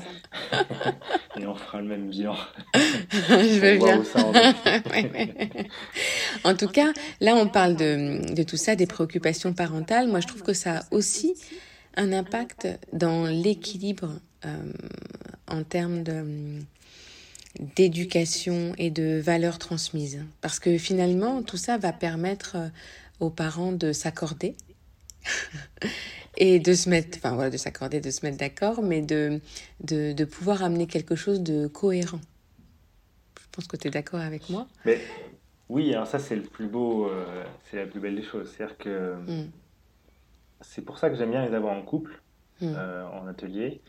[1.38, 2.36] et on fera le même bilan.
[2.76, 4.04] Je veux bien.
[6.44, 10.08] en tout cas, là, on parle de, de, tout ça, des préoccupations parentales.
[10.08, 11.34] Moi, je trouve que ça a aussi
[11.98, 14.35] un impact dans l'équilibre euh,
[15.48, 16.60] en termes de
[17.60, 20.24] d'éducation et de valeurs transmises.
[20.42, 22.68] Parce que finalement, tout ça va permettre euh,
[23.20, 24.56] aux parents de s'accorder
[26.38, 29.40] et de se mettre, enfin voilà, de s'accorder, de se mettre d'accord, mais de,
[29.82, 32.22] de, de, pouvoir amener quelque chose de cohérent.
[33.40, 34.68] Je pense que tu es d'accord avec moi?
[34.86, 35.00] Mais
[35.70, 38.52] oui, alors ça c'est le plus beau, euh, c'est la plus belle des choses.
[38.52, 39.50] C'est-à-dire que mm.
[40.62, 42.22] c'est pour ça que j'aime bien les avoir en couple,
[42.60, 42.74] mm.
[42.76, 43.82] euh, en atelier.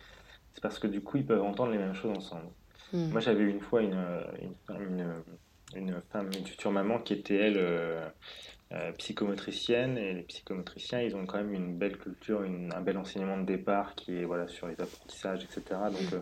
[0.56, 2.48] C'est parce que du coup ils peuvent entendre les mêmes choses ensemble.
[2.94, 3.10] Mm.
[3.10, 3.98] Moi j'avais une fois une,
[4.40, 5.12] une, une,
[5.76, 8.08] une, femme, une future maman qui était elle euh,
[8.72, 13.38] euh, psychomotricienne et les psychomotriciens ils ont quand même une belle culture, un bel enseignement
[13.38, 15.62] de départ qui est voilà sur les apprentissages etc.
[15.92, 16.20] Donc euh,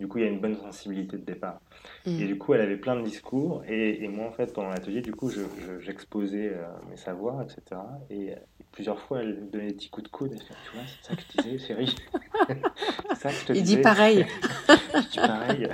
[0.00, 1.60] du coup il y a une bonne sensibilité de départ.
[2.06, 2.20] Mm.
[2.20, 5.02] Et du coup elle avait plein de discours et, et moi en fait pendant l'atelier
[5.02, 5.30] du coup
[5.78, 7.80] j'exposais je, euh, mes savoirs etc.
[8.08, 8.34] Et,
[8.74, 10.44] plusieurs fois elle me donnait des petits coups de coude et tu
[10.74, 14.26] vois c'est ça que je disais c'est ça que je te il dit pareil.
[14.68, 15.68] je dis pareil.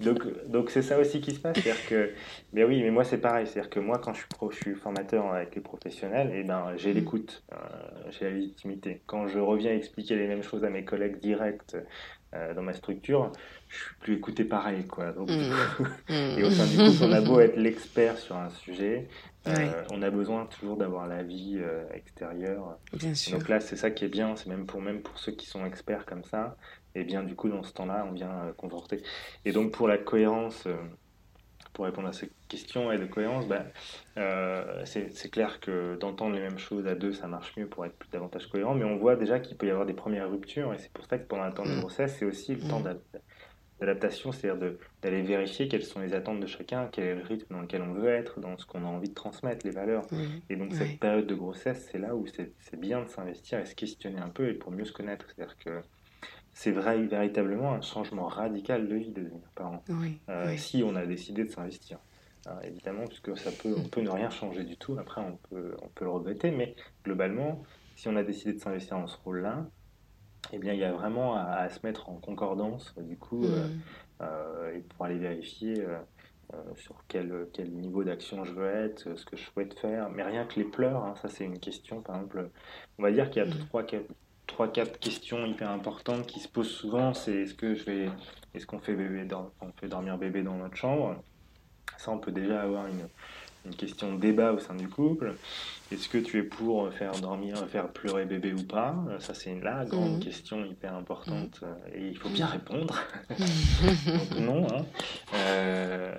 [0.00, 2.10] donc donc c'est ça aussi qui se passe, c'est-à-dire que
[2.52, 4.74] mais oui mais moi c'est pareil, c'est-à-dire que moi quand je suis pro, je suis
[4.74, 6.96] formateur avec les professionnels, et eh ben, j'ai mm.
[6.96, 7.56] l'écoute, euh,
[8.10, 9.00] j'ai la légitimité.
[9.06, 11.76] Quand je reviens expliquer les mêmes choses à mes collègues directs
[12.34, 13.32] euh, dans ma structure,
[13.68, 14.86] je suis plus écouté pareil.
[14.86, 15.12] Quoi.
[15.12, 15.52] Donc, mm.
[16.08, 16.12] Mm.
[16.38, 19.08] et au sein du groupe, on a beau être l'expert sur un sujet,
[19.46, 21.60] euh, on a besoin toujours d'avoir l'avis
[21.92, 22.78] extérieur.
[23.30, 25.66] Donc là, c'est ça qui est bien, c'est même pour, même pour ceux qui sont
[25.66, 26.56] experts comme ça,
[26.94, 29.02] et bien du coup, dans ce temps-là, on vient conforter.
[29.44, 30.66] Et donc pour la cohérence
[31.72, 33.46] pour répondre à ces questions et de cohérence,
[34.18, 37.96] euh, c'est clair que d'entendre les mêmes choses à deux, ça marche mieux pour être
[37.96, 40.78] plus davantage cohérent, mais on voit déjà qu'il peut y avoir des premières ruptures, et
[40.78, 41.80] c'est pour ça que pendant un temps de mm.
[41.80, 42.98] grossesse, c'est aussi le temps mm.
[43.82, 47.60] D'adaptation, c'est-à-dire d'aller vérifier quelles sont les attentes de chacun, quel est le rythme dans
[47.60, 50.06] lequel on veut être, dans ce qu'on a envie de transmettre, les valeurs.
[50.48, 53.74] Et donc cette période de grossesse, c'est là où c'est bien de s'investir et se
[53.74, 55.26] questionner un peu et pour mieux se connaître.
[55.34, 55.82] C'est-à-dire que
[56.54, 59.82] c'est vrai, véritablement un changement radical de vie de devenir parent.
[60.28, 61.98] Euh, si on a décidé de s'investir.
[62.62, 64.96] évidemment, puisque ça peut, on peut ne rien changer du tout.
[64.98, 67.62] Après, on peut, on peut le regretter, mais globalement,
[67.96, 69.66] si on a décidé de s'investir dans ce rôle-là,
[70.52, 73.80] eh bien, il y a vraiment à, se mettre en concordance, du coup, euh, mm.
[74.22, 75.84] euh, et pour aller vérifier
[76.76, 80.10] sur quel, quel niveau d'action je veux être, ce que je souhaite faire.
[80.10, 82.50] Mais rien que les pleurs, hein, ça c'est une question, par exemple,
[82.98, 83.66] on va dire qu'il y a mm.
[83.68, 83.84] trois,
[84.46, 88.10] trois quatre questions hyper importantes qui se posent souvent c'est est-ce que je vais
[88.54, 89.26] est-ce qu'on fait bébé
[89.62, 91.16] on fait dormir bébé dans notre chambre?
[91.96, 93.08] Ça on peut déjà avoir une,
[93.64, 95.34] une question de débat au sein du couple
[95.92, 98.96] est-ce que tu es pour faire dormir faire pleurer bébé ou pas?
[99.18, 100.20] Ça c'est la grande mhm.
[100.20, 101.94] question hyper importante mhm.
[101.94, 102.98] et il faut bien répondre
[104.08, 104.84] Donc, non hein.
[105.34, 106.14] euh,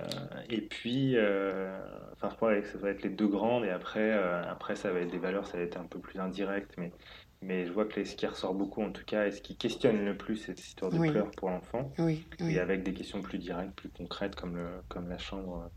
[0.48, 1.76] et puis euh,
[2.12, 4.92] enfin je crois que ça va être les deux grandes et après euh, après ça
[4.92, 6.92] va être des valeurs ça va être un peu plus indirect mais
[7.44, 10.04] mais je vois que ce qui ressort beaucoup, en tout cas, et ce qui questionne
[10.04, 13.74] le plus cette histoire de pleurs pour l'enfant, oui, et avec des questions plus directes,
[13.74, 15.68] plus concrètes, comme, le, comme la chambre euh,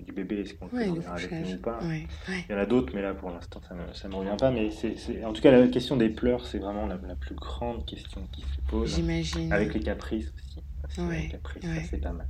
[0.00, 1.78] du bébé, est-ce qu'on peut dormir avec nous ou pas?
[1.82, 3.74] Il y en a d'autres, mais là, pour l'instant, ça
[4.08, 4.50] ne me, revient pas.
[4.50, 8.26] Mais c'est, en tout cas, la question des pleurs, c'est vraiment la, plus grande question
[8.32, 8.94] qui se pose.
[8.94, 9.52] J'imagine.
[9.52, 10.62] Avec les caprices aussi.
[11.10, 12.28] les caprices, ça, c'est pas mal.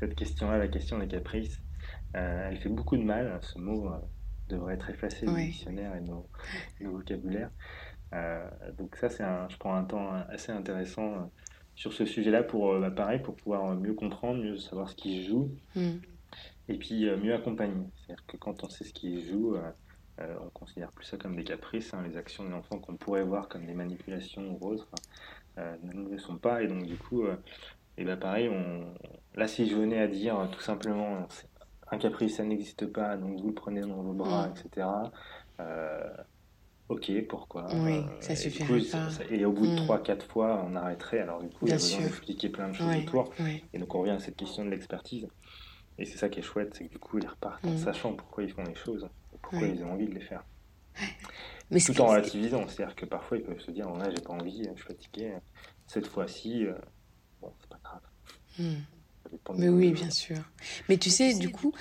[0.00, 1.60] Cette question-là, la question des caprices,
[2.16, 3.88] euh, elle fait beaucoup de mal, ce mot.
[3.88, 3.96] Euh,
[4.52, 6.28] devrait être effacé du dictionnaire et nos,
[6.80, 7.50] nos vocabulaires.
[8.14, 8.46] Euh,
[8.78, 11.18] donc ça, c'est je prends un temps assez intéressant euh,
[11.74, 15.22] sur ce sujet-là pour, euh, bah, pareil, pour pouvoir mieux comprendre, mieux savoir ce qui
[15.22, 15.92] se joue, mm.
[16.72, 17.86] Et puis mieux accompagner.
[17.96, 19.56] C'est-à-dire que quand on sait ce qui joue,
[20.18, 23.48] on considère plus ça comme des caprices, hein, les actions de l'enfant qu'on pourrait voir
[23.48, 24.88] comme des manipulations ou autres,
[25.56, 27.24] ne le sont pas, et donc du coup,
[27.98, 28.84] et bah, pareil, on...
[29.38, 31.26] là si je venais à dire tout simplement
[31.92, 34.50] un caprice, ça n'existe pas, donc vous le prenez dans vos bras, mm.
[34.52, 34.86] etc.
[35.60, 36.10] Euh,
[36.88, 39.08] ok, pourquoi Oui, euh, ça suffirait pas.
[39.30, 40.20] et au bout de 3-4 mm.
[40.22, 41.20] fois, on arrêterait.
[41.20, 43.30] Alors du coup, il y a besoin d'expliquer plein de choses autour.
[43.72, 45.28] Et donc on revient à cette question de l'expertise.
[45.98, 47.78] Et c'est ça qui est chouette, c'est que du coup, ils repartent en mm.
[47.78, 49.08] sachant pourquoi ils font les choses,
[49.40, 50.44] pourquoi ils ont envie de les faire.
[51.70, 54.64] Mais Tout en relativisant, c'est-à-dire que parfois ils peuvent se dire, là, j'ai pas envie,
[54.64, 55.32] je suis fatigué,
[55.86, 56.74] cette fois-ci, euh,
[57.40, 58.00] bon, c'est pas grave.
[59.56, 60.36] Mais oui, bien sûr.
[60.88, 61.72] Mais tu sais, du coup,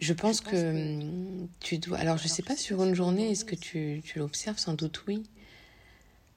[0.00, 1.98] je pense que hum, tu dois.
[1.98, 4.58] Alors, je sais pas, sur une journée, est-ce que tu, tu l'observes?
[4.58, 5.22] Sans doute, oui.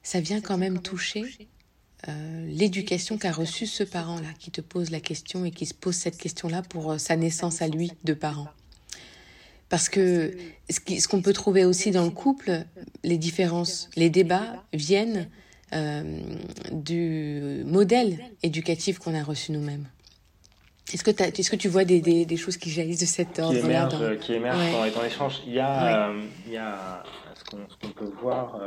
[0.02, 1.48] Ça vient quand même toucher
[2.08, 5.94] euh, l'éducation qu'a reçue ce parent-là, qui te pose la question et qui se pose
[5.94, 8.48] cette question-là pour euh, sa naissance à lui de parent.
[9.68, 10.36] Parce que
[10.70, 12.64] ce qu'on peut trouver aussi dans le couple,
[13.02, 15.28] les différences, les débats viennent
[16.70, 19.88] du modèle éducatif qu'on a reçu nous-mêmes.
[20.94, 23.58] Est-ce que, est que tu vois des, des, des, choses qui jaillissent de cet ordre
[23.58, 24.16] Qui émergent, dans...
[24.16, 25.42] qui émergent dans, l'échange.
[25.44, 26.12] Il y a,
[26.46, 27.02] il y a
[27.34, 28.60] ce qu'on peut voir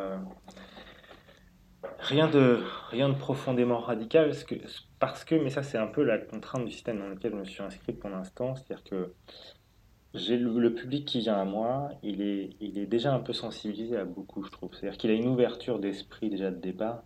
[1.99, 2.59] Rien de,
[2.89, 4.55] rien de profondément radical, parce que,
[4.99, 7.45] parce que mais ça c'est un peu la contrainte du système dans lequel je me
[7.45, 9.13] suis inscrit pour l'instant, c'est-à-dire que
[10.13, 13.95] j'ai le, public qui vient à moi, il est, il est déjà un peu sensibilisé
[13.95, 14.71] à beaucoup, je trouve.
[14.73, 17.03] C'est-à-dire qu'il a une ouverture d'esprit déjà de départ.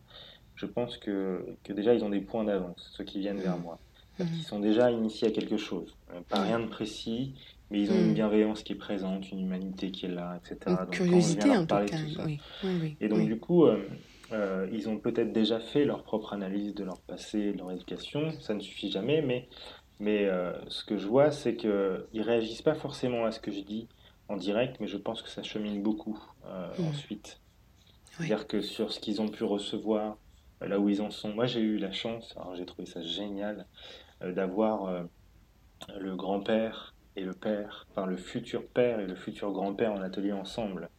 [0.55, 3.79] Je pense que, que déjà ils ont des points d'avance, ceux qui viennent vers moi.
[4.19, 4.23] Mmh.
[4.35, 5.95] Ils sont déjà initiés à quelque chose.
[6.13, 7.33] Euh, pas rien de précis,
[7.71, 8.13] mais ils ont une mmh.
[8.13, 10.77] bienveillance qui est présente, une humanité qui est là, etc.
[10.79, 11.97] Une curiosité en tout cas.
[12.25, 12.39] Oui.
[12.63, 13.79] Oui, Et donc du coup, euh,
[14.33, 18.31] euh, ils ont peut-être déjà fait leur propre analyse de leur passé, de leur éducation.
[18.39, 19.47] Ça ne suffit jamais, mais,
[19.99, 23.51] mais euh, ce que je vois, c'est qu'ils ne réagissent pas forcément à ce que
[23.51, 23.87] je dis
[24.29, 26.85] en direct, mais je pense que ça chemine beaucoup euh, mmh.
[26.87, 27.39] ensuite.
[28.05, 30.17] C'est-à-dire que sur ce qu'ils ont pu recevoir,
[30.61, 33.65] là où ils en sont, moi j'ai eu la chance, j'ai trouvé ça génial,
[34.21, 35.07] d'avoir
[35.99, 40.31] le grand-père et le père, enfin le futur père et le futur grand-père en atelier
[40.31, 40.89] ensemble.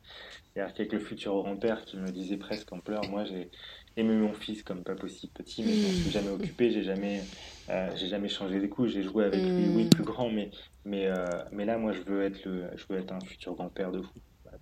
[0.55, 3.51] C'est-à-dire qu'avec le futur grand-père qui me disait presque en pleurs, moi j'ai
[3.97, 7.23] aimé mon fils comme pas possible petit, mais je m'en suis jamais occupé, j'ai jamais,
[7.71, 9.91] euh, j'ai jamais changé des coups, j'ai joué avec lui, oui, hmm.
[9.91, 10.51] plus grand, mais,
[10.85, 13.91] mais, euh, mais là, moi, je veux être, le, je veux être un futur grand-père
[13.93, 14.13] de fou.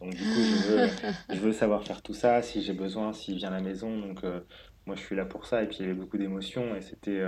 [0.00, 0.88] Donc, du coup, je veux,
[1.34, 3.98] je veux savoir faire tout ça, si j'ai besoin, s'il vient à la maison.
[3.98, 4.40] Donc, euh,
[4.86, 5.62] moi, je suis là pour ça.
[5.62, 7.22] Et puis, il y avait beaucoup d'émotions et c'était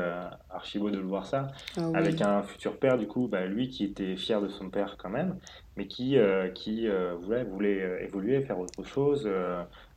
[0.51, 1.49] archi beau de le voir ça.
[1.77, 4.97] Ah avec un futur père, du coup, bah, lui qui était fier de son père
[4.99, 5.39] quand même,
[5.77, 9.29] mais qui, euh, qui euh, voulait, voulait euh, évoluer, faire autre chose,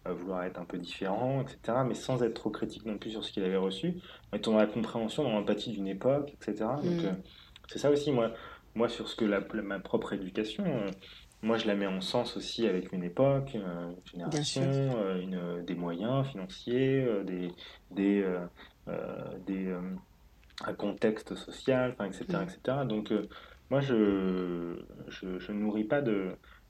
[0.06, 3.32] vouloir être un peu différent, etc., mais sans être trop critique non plus sur ce
[3.32, 3.96] qu'il avait reçu,
[4.34, 6.66] étant dans la compréhension, dans l'empathie d'une époque, etc.
[6.82, 7.18] Donc, mm.
[7.68, 8.32] c'est ça aussi, moi,
[8.74, 10.64] moi sur ce que la, ma propre éducation,
[11.44, 16.26] moi, je la mets en sens aussi avec une époque, une génération, une, des moyens
[16.28, 17.52] financiers, des,
[17.92, 18.26] des,
[19.46, 19.76] des
[20.66, 22.78] un contexte social, etc., etc.
[22.88, 23.12] Donc,
[23.70, 24.76] moi, je,
[25.10, 26.30] je, je, ne nourris pas de,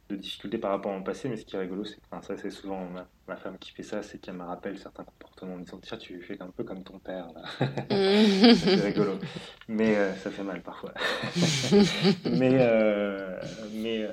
[0.10, 2.36] de, difficultés par rapport au passé, mais ce qui est rigolo, c'est que enfin, ça,
[2.38, 2.88] c'est souvent
[3.28, 6.20] ma, femme qui fait ça, c'est qu'elle me rappelle certains comportements en disant Tiens, tu
[6.22, 7.28] fais un peu comme ton père.
[7.60, 9.20] c'est rigolo.
[9.68, 10.94] Mais euh, ça fait mal parfois.
[12.32, 13.40] mais euh,
[13.74, 14.12] mais euh,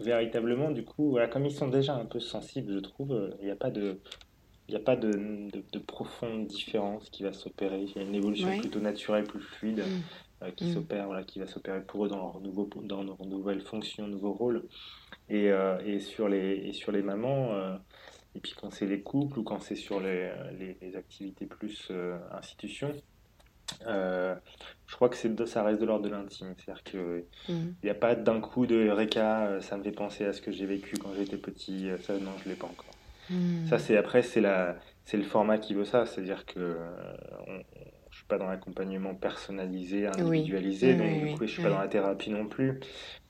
[0.00, 3.52] véritablement, du coup, voilà, comme ils sont déjà un peu sensibles, je trouve, il n'y
[3.52, 4.00] a pas de.
[4.70, 7.84] Il n'y a pas de, de, profonde différence qui va s'opérer.
[7.84, 9.78] Il y a une évolution plutôt naturelle, plus fluide.
[9.78, 10.02] Mm.
[10.42, 10.74] Euh, qui mm.
[10.74, 14.32] s'opère, voilà, qui va s'opérer pour eux dans leur, nouveau, dans leur nouvelle fonction, nouveau
[14.32, 14.62] rôle.
[15.28, 17.76] Et, euh, et, sur, les, et sur les mamans, euh,
[18.36, 20.30] et puis quand c'est les couples ou quand c'est sur les,
[20.80, 21.90] les, activités plus
[22.30, 22.94] institutions,
[23.84, 26.54] je crois que c'est ça reste de l'ordre de l'intime.
[26.56, 27.90] C'est-à-dire qu'il n'y mm.
[27.90, 30.96] a pas d'un coup de Eureka, ça me fait penser à ce que j'ai vécu
[30.98, 31.88] quand j'étais petit.
[32.02, 32.94] Ça, non, je ne l'ai pas encore.
[33.28, 33.66] Mm.
[33.66, 36.06] Ça, c'est après, c'est le format qui veut ça.
[36.06, 36.76] C'est-à-dire que
[37.48, 37.60] on,
[38.28, 42.46] pas dans l'accompagnement personnalisé, individualisé, donc du coup, je suis pas dans la thérapie non
[42.46, 42.78] plus.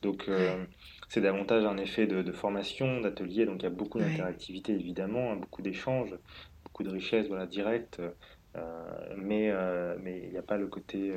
[0.03, 0.65] Donc, euh,
[1.09, 3.47] c'est davantage un effet de, formation, d'atelier.
[3.47, 6.15] Donc, il y a beaucoup d'interactivité, évidemment, hein, beaucoup d'échanges,
[6.65, 8.03] beaucoup de richesse, voilà, directe.
[8.57, 11.15] Euh, mais euh, mais il n'y a pas le côté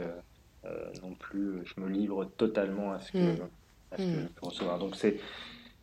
[1.01, 3.49] non plus, je me livre totalement à ce que, mm.
[3.91, 4.21] à ce que mm.
[4.21, 4.79] je peux recevoir.
[4.79, 5.19] Donc, c'est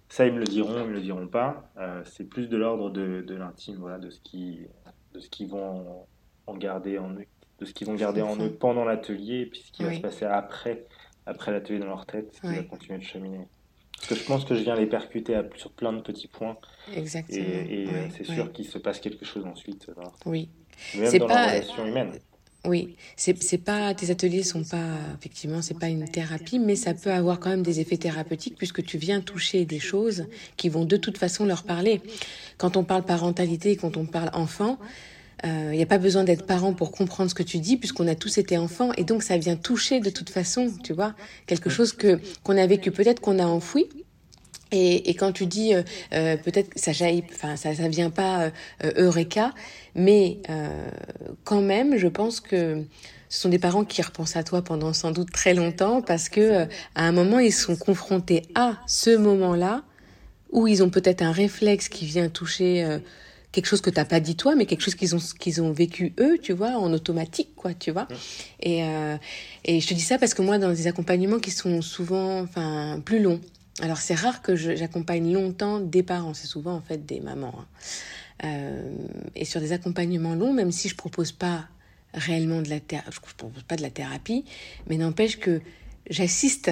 [0.08, 1.68] ça, ils me le diront, ils me le diront pas.
[2.04, 4.60] c'est plus de l'ordre de, de l'intime, voilà, de ce qui,
[5.14, 6.06] de ce qu'ils vont
[6.46, 7.26] en garder en eux
[7.58, 10.00] de ce qu'ils vont garder en eux pendant l'atelier et puis ce qui va se
[10.00, 10.86] passer après,
[11.26, 13.46] après l'atelier dans leur tête, ce qui va continuer de cheminer.
[13.96, 16.56] Parce que je pense que je viens les percuter à, sur plein de petits points.
[16.94, 17.44] Exactement.
[17.44, 19.90] Et, euh, c'est sûr qu'il se passe quelque chose ensuite.
[20.24, 20.48] Oui.
[20.96, 21.34] Même dans pas...
[21.34, 22.12] la relation humaine.
[22.64, 27.12] Oui, c'est pas tes ateliers sont pas effectivement c'est pas une thérapie, mais ça peut
[27.12, 30.96] avoir quand même des effets thérapeutiques puisque tu viens toucher des choses qui vont de
[30.96, 32.02] toute façon leur parler.
[32.58, 34.78] Quand on parle parentalité, quand on parle enfant,
[35.44, 38.08] il euh, n'y a pas besoin d'être parent pour comprendre ce que tu dis, puisqu'on
[38.08, 41.14] a tous été enfants, et donc ça vient toucher de toute façon, tu vois,
[41.46, 43.88] quelque chose que qu'on a vécu, peut-être qu'on a enfoui.
[44.70, 45.82] Et, et quand tu dis euh,
[46.12, 48.50] euh peut-être ça jaillit, enfin ça ça vient pas
[48.84, 49.54] euh, eureka,
[49.94, 50.38] mais
[51.44, 52.84] quand même, je pense que
[53.28, 56.64] ce sont des parents qui repensent à toi pendant sans doute très longtemps parce que
[56.94, 59.82] à un moment ils sont confrontés à ce moment-là
[60.50, 63.00] où ils ont peut-être un réflexe qui vient toucher
[63.52, 66.12] quelque chose que t'as pas dit toi, mais quelque chose qu'ils ont qu'ils ont vécu
[66.20, 68.08] eux, tu vois, en automatique, quoi, tu vois.
[68.60, 69.16] Et euh,
[69.64, 73.00] et je te dis ça parce que moi, dans des accompagnements qui sont souvent, enfin,
[73.04, 73.40] plus longs.
[73.80, 77.54] Alors c'est rare que j'accompagne longtemps des parents, c'est souvent en fait des mamans.
[77.58, 77.66] Hein.
[78.44, 78.90] Euh,
[79.34, 81.66] et sur des accompagnements longs, même si je propose pas
[82.14, 84.44] réellement de la thérapie, je propose pas de la thérapie,
[84.88, 85.60] mais n'empêche que
[86.10, 86.70] j'assiste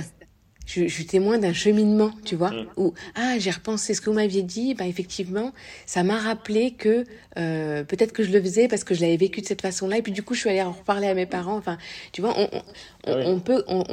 [0.67, 2.67] je, suis témoin d'un cheminement, tu vois, mm.
[2.77, 5.53] où ah j'ai repensé ce que vous m'aviez dit, bah effectivement,
[5.87, 7.05] ça m'a rappelé que
[7.39, 10.03] euh, peut-être que je le faisais parce que je l'avais vécu de cette façon-là, et
[10.03, 11.57] puis du coup je suis allée en reparler à mes parents.
[11.57, 11.79] Enfin,
[12.13, 12.49] tu vois, on,
[13.07, 13.85] on, peut, on,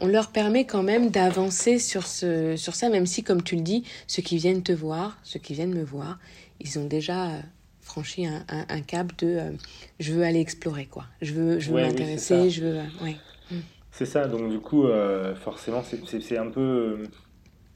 [0.00, 3.62] on, leur permet quand même d'avancer sur ce, sur ça, même si comme tu le
[3.62, 6.18] dis, ceux qui viennent te voir, ceux qui viennent me voir,
[6.60, 7.40] ils ont déjà euh,
[7.80, 9.50] franchi un, un, cap de euh,
[9.98, 13.16] je veux aller explorer quoi, je veux, je veux m'intéresser, je veux, ouais.
[13.50, 13.56] Mm.
[14.00, 17.02] C'est ça, donc du coup, euh, forcément, c'est un peu.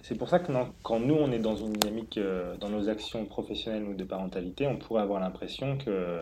[0.01, 0.51] C'est pour ça que
[0.83, 4.67] quand nous, on est dans une dynamique, euh, dans nos actions professionnelles ou de parentalité,
[4.67, 6.21] on pourrait avoir l'impression que,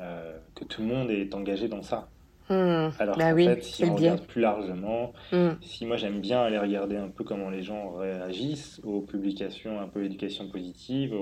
[0.00, 2.06] euh, que tout le monde est engagé dans ça.
[2.48, 2.90] Hmm.
[3.00, 5.54] Alors bah qu'en fait, si on regarde plus largement, hmm.
[5.62, 9.88] si moi j'aime bien aller regarder un peu comment les gens réagissent aux publications un
[9.88, 11.12] peu éducation positive,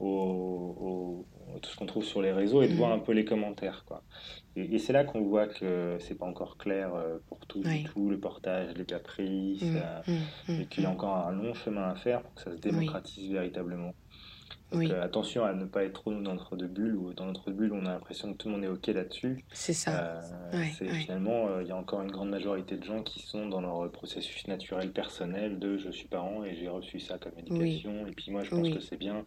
[0.00, 1.24] aux,
[1.60, 2.76] tout ce qu'on trouve sur les réseaux et de hmm.
[2.76, 3.84] voir un peu les commentaires.
[3.86, 4.02] Quoi.
[4.58, 8.18] Et, c'est là qu'on voit que c'est pas encore clair euh, pour tout, tout le
[8.18, 11.88] portage, les caprices, mmh, euh, mmh, mmh, et qu'il y a encore un long chemin
[11.88, 13.92] à faire pour que ça se démocratise véritablement.
[14.70, 17.72] Donc, euh, attention à ne pas être trop dans notre bulle, ou dans notre bulle,
[17.72, 19.42] on a l'impression que tout le monde est OK là-dessus.
[19.50, 20.20] C'est ça.
[20.52, 23.62] Euh, finalement, euh, il y a encore une grande majorité de gens qui sont dans
[23.62, 28.10] leur processus naturel personnel de je suis parent et j'ai reçu ça comme éducation, et
[28.10, 29.24] puis moi je pense que c'est bien,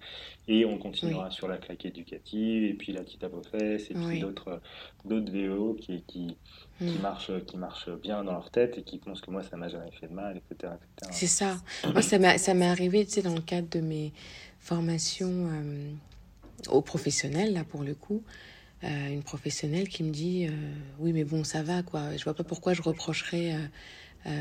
[0.47, 4.61] et on continuera sur la claque éducative, et puis la petite apofesse, et puis d'autres
[5.05, 6.37] VO qui, qui,
[6.77, 7.01] qui, mm.
[7.01, 9.91] marchent, qui marchent bien dans leur tête et qui pensent que moi ça m'a jamais
[9.99, 10.73] fait de mal, etc.
[11.09, 11.57] C'est ça.
[11.91, 12.19] moi, ça
[12.53, 14.13] m'est arrivé, tu sais, dans le cadre de mes
[14.61, 15.91] formation euh,
[16.69, 18.23] aux professionnels, là pour le coup,
[18.83, 20.51] euh, une professionnelle qui me dit euh,
[20.99, 22.15] Oui, mais bon, ça va, quoi.
[22.15, 23.55] Je vois pas pourquoi je reprocherais
[24.25, 24.31] à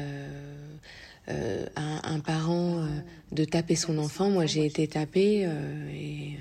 [1.76, 2.86] un, parent
[3.32, 4.30] de taper son enfant.
[4.30, 5.48] Moi, j'ai été tapée
[5.94, 6.38] et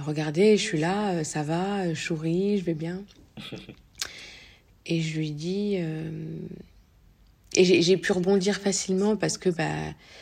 [0.00, 3.02] regardez, je suis là, ça va, je souris, je vais bien.
[4.86, 5.78] Et je lui dis
[7.56, 9.70] et j'ai pu rebondir facilement parce que bah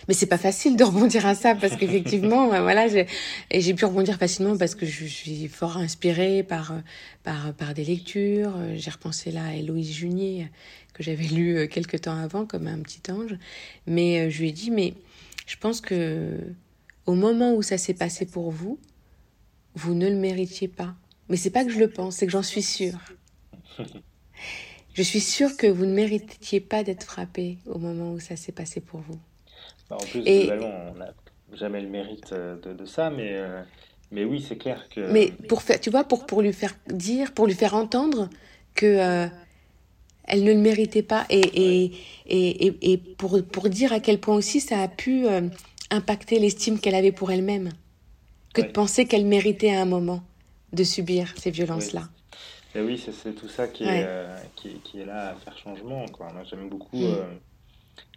[0.07, 2.87] mais c'est pas facile de rebondir à ça parce qu'effectivement bah, voilà
[3.51, 6.74] et j'ai pu rebondir facilement parce que je suis fort inspirée par
[7.22, 8.53] par par des lectures.
[8.74, 10.49] J'ai repensé là à Héloïse Junier
[10.93, 13.37] que j'avais lu euh, quelques temps avant comme un petit ange.
[13.87, 14.95] Mais euh, je lui ai dit mais
[15.47, 16.37] je pense que
[17.07, 18.78] au moment où ça s'est passé pour vous
[19.74, 20.95] vous ne le méritiez pas.
[21.30, 22.99] Mais c'est pas que je le pense c'est que j'en suis sûre
[24.95, 28.53] Je suis sûre que vous ne méritiez pas d'être frappé au moment où ça s'est
[28.53, 29.18] passé pour vous.
[29.88, 31.14] Bah, en plus, globalement, on n'a
[31.55, 33.62] jamais le mérite euh, de, ça, mais, euh,
[34.11, 35.01] mais oui, c'est clair que.
[35.11, 38.28] Mais pour faire, tu vois, pour, pour lui faire dire, pour lui faire entendre
[38.74, 39.26] que euh,
[40.24, 41.93] elle ne le méritait pas, et, et,
[42.26, 45.26] et, et, pour, pour dire à quel point aussi ça a pu
[45.90, 47.70] impacter l'estime qu'elle avait pour elle-même,
[48.55, 50.22] que de penser qu'elle méritait à un moment
[50.72, 52.09] de subir ces violences-là.
[52.74, 56.06] Et oui, c'est tout ça qui est, euh, qui, qui, est là à faire changement.
[56.08, 56.32] Quoi.
[56.32, 57.04] Moi, j'aime beaucoup mm.
[57.04, 57.34] euh,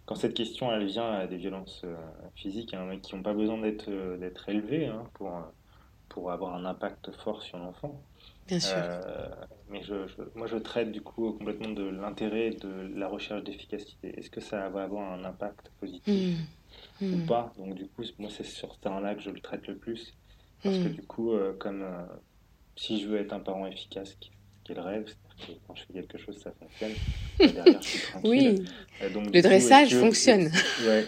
[0.06, 1.94] quand cette question elle vient à des violences euh,
[2.34, 5.32] physiques hein, qui n'ont pas besoin d'être d'être élevées hein, pour,
[6.08, 8.00] pour avoir un impact fort sur l'enfant.
[8.46, 8.76] Bien sûr.
[9.68, 9.94] mais je,
[10.36, 14.18] moi, je traite du coup complètement de l'intérêt de la recherche d'efficacité.
[14.18, 16.38] Est-ce que ça va avoir un impact positif
[17.00, 17.12] mm.
[17.12, 17.26] ou mm.
[17.26, 17.52] pas?
[17.58, 20.14] Donc, du coup, moi, c'est sur ce terrain-là que je le traite le plus.
[20.62, 21.84] Parce que du coup, comme
[22.76, 24.16] si je veux être un parent efficace
[24.74, 26.92] le rêve, que quand je fais quelque chose, ça fonctionne.
[27.38, 28.64] Derrière, je suis Oui,
[29.02, 30.50] euh, donc, le dressage fonctionne.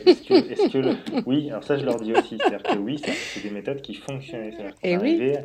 [0.07, 2.39] est-ce que, Oui, alors ça, je leur dis aussi.
[2.39, 4.53] C'est-à-dire que oui, c'est des méthodes qui fonctionnent.
[4.53, 5.39] C'est-à-dire qu'on arriver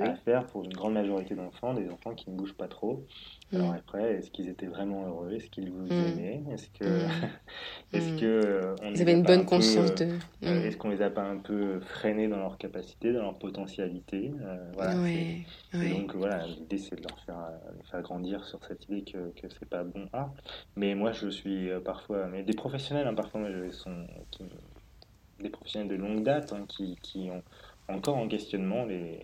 [0.00, 3.04] à faire pour une grande majorité d'enfants, des enfants qui ne bougent pas trop,
[3.52, 3.76] alors mm.
[3.76, 5.32] après, est-ce qu'ils étaient vraiment heureux?
[5.32, 5.92] Est-ce qu'ils vous mm.
[5.92, 6.42] aimaient?
[6.52, 7.10] Est-ce que, mm.
[9.00, 10.08] Ils avaient une bonne conscience de.
[10.44, 14.32] Euh, est-ce qu'on les a pas un peu freinés dans leur capacité, dans leur potentialité
[14.40, 14.94] euh, Voilà.
[15.08, 15.44] Et
[15.90, 17.50] donc voilà, l'idée c'est de leur faire,
[17.90, 20.30] faire grandir sur cette idée que que c'est pas bon ah.
[20.76, 24.44] Mais moi je suis parfois, mais des professionnels hein, parfois je, sont qui,
[25.40, 27.42] des professionnels de longue date hein, qui, qui ont
[27.88, 29.20] encore en questionnement les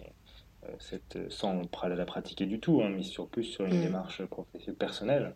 [0.68, 3.82] euh, cette, sans la pratiquer du tout, hein, mais sur plus sur une mm.
[3.82, 5.34] démarche professionnelle personnelle.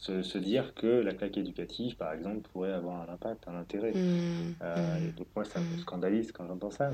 [0.00, 3.92] Se, dire que la claque éducative, par exemple, pourrait avoir un impact, un intérêt.
[3.92, 4.54] Mm.
[4.62, 5.12] Euh, mm.
[5.12, 6.90] donc moi, ça me scandalise quand j'entends ça.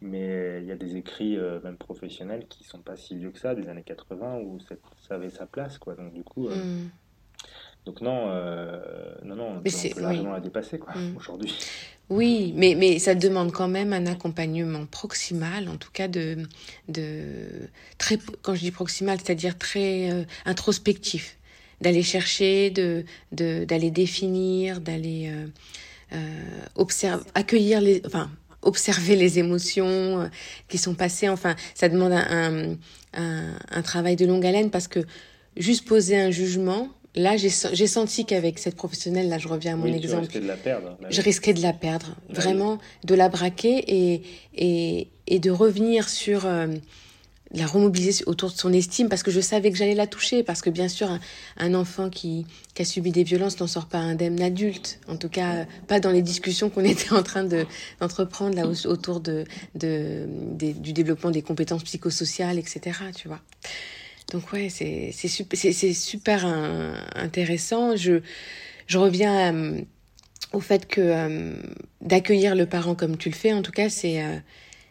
[0.00, 3.38] Mais il y a des écrits, euh, même professionnels, qui sont pas si vieux que
[3.38, 5.78] ça, des années 80, où ça, avait sa place.
[5.78, 5.94] Quoi.
[5.94, 6.48] Donc du coup,
[7.86, 8.26] donc non,
[9.24, 11.54] non, non, on, peut largement la dépasser quoi, aujourd'hui.
[12.12, 16.36] Oui, mais, mais ça demande quand même un accompagnement proximal, en tout cas de,
[16.88, 21.38] de très, quand je dis proximal, c'est-à-dire très euh, introspectif,
[21.82, 25.46] d'aller chercher, de, d'aller définir, d'aller euh,
[26.14, 26.18] euh,
[26.76, 28.30] observer, accueillir les, enfin,
[28.62, 30.30] observer les émotions
[30.68, 31.28] qui sont passées.
[31.28, 32.76] Enfin, ça demande un,
[33.14, 35.00] un, un, travail de longue haleine parce que
[35.56, 39.92] juste poser un jugement, là, j'ai senti qu'avec cette professionnelle, là, je reviens à mon
[39.92, 40.28] exemple.
[40.28, 40.96] Tu de la perdre.
[41.10, 44.22] Je risquais de la perdre, vraiment, de la braquer et,
[44.54, 46.68] et, et de revenir sur euh,
[47.52, 50.42] la remobiliser autour de son estime parce que je savais que j'allais la toucher.
[50.42, 51.18] Parce que bien sûr,
[51.56, 55.00] un, enfant qui, qui, a subi des violences n'en sort pas indemne adulte.
[55.08, 59.44] En tout cas, pas dans les discussions qu'on était en train d'entreprendre là autour de,
[59.74, 60.26] de,
[60.58, 62.98] du développement des compétences psychosociales, etc.
[63.14, 63.40] Tu vois.
[64.32, 66.46] Donc ouais, c'est super, c'est super
[67.14, 67.96] intéressant.
[67.96, 68.22] Je,
[68.86, 69.80] je reviens euh,
[70.52, 71.54] au fait que euh,
[72.00, 74.36] d'accueillir le parent comme tu le fais, en tout cas, c'est euh,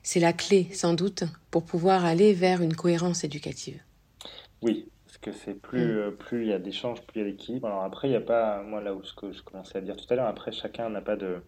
[0.04, 3.82] c'est la clé, sans doute, pour pouvoir aller vers une cohérence éducative.
[4.62, 6.12] Oui, parce que c'est plus, mm.
[6.18, 7.68] plus il y a d'échanges, plus il y a d'équilibre.
[7.68, 9.95] Alors après, il n'y a pas, moi là où ce que je commençais à dire
[9.95, 11.41] tout à l'heure, après chacun n'a pas de...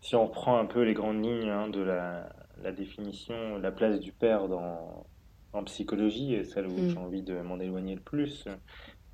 [0.00, 2.28] Si on reprend un peu les grandes lignes hein, de la,
[2.62, 5.06] la, définition, la place du père dans,
[5.52, 6.88] en psychologie, celle où mm.
[6.90, 8.46] j'ai envie de m'en éloigner le plus,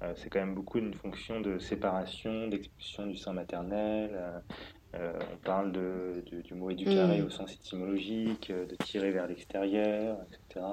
[0.02, 4.10] euh, c'est quand même beaucoup une fonction de séparation, d'expulsion du sein maternel.
[4.12, 4.40] Euh, euh,
[4.94, 7.26] on parle de, du mot éducaré mm.
[7.26, 10.66] au sens étymologique, de tirer vers l'extérieur, etc.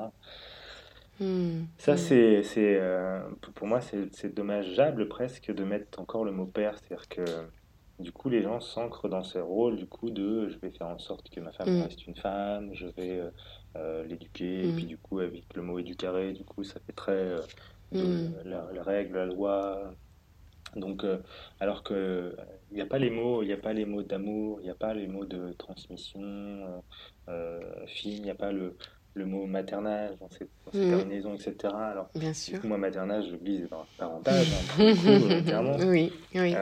[1.20, 1.66] Mm.
[1.78, 2.80] Ça, c'est, c'est
[3.56, 6.76] pour moi, c'est dommageable presque de mettre encore le mot père.
[6.78, 7.24] C'est-à-dire que
[8.00, 11.00] du coup, les gens s'ancrent dans ce rôle du coup de je vais faire en
[11.00, 13.22] sorte que ma femme reste une femme, je vais
[13.78, 14.68] euh, l'éduquer.
[14.68, 14.88] Et puis mm.
[14.88, 17.42] du coup, avec le mot éducaré, du coup, ça fait très euh,
[17.92, 18.34] mm.
[18.46, 19.94] la, règle, la loi.
[20.76, 21.18] Donc, euh,
[21.60, 22.36] alors que
[22.72, 24.70] il n'y a pas les mots, il n'y a pas les mots d'amour, il n'y
[24.70, 26.84] a pas les mots de transmission
[27.88, 28.76] fine, il n'y a pas le,
[29.14, 30.90] le mot maternage dans ces, dans mm.
[30.90, 31.74] terminaisons, etc.
[31.74, 32.60] Alors, Bien sûr.
[32.60, 35.78] Coup, moi, maternage, je glisse dans parentage, hein, clairement.
[35.78, 36.56] Oui, oui.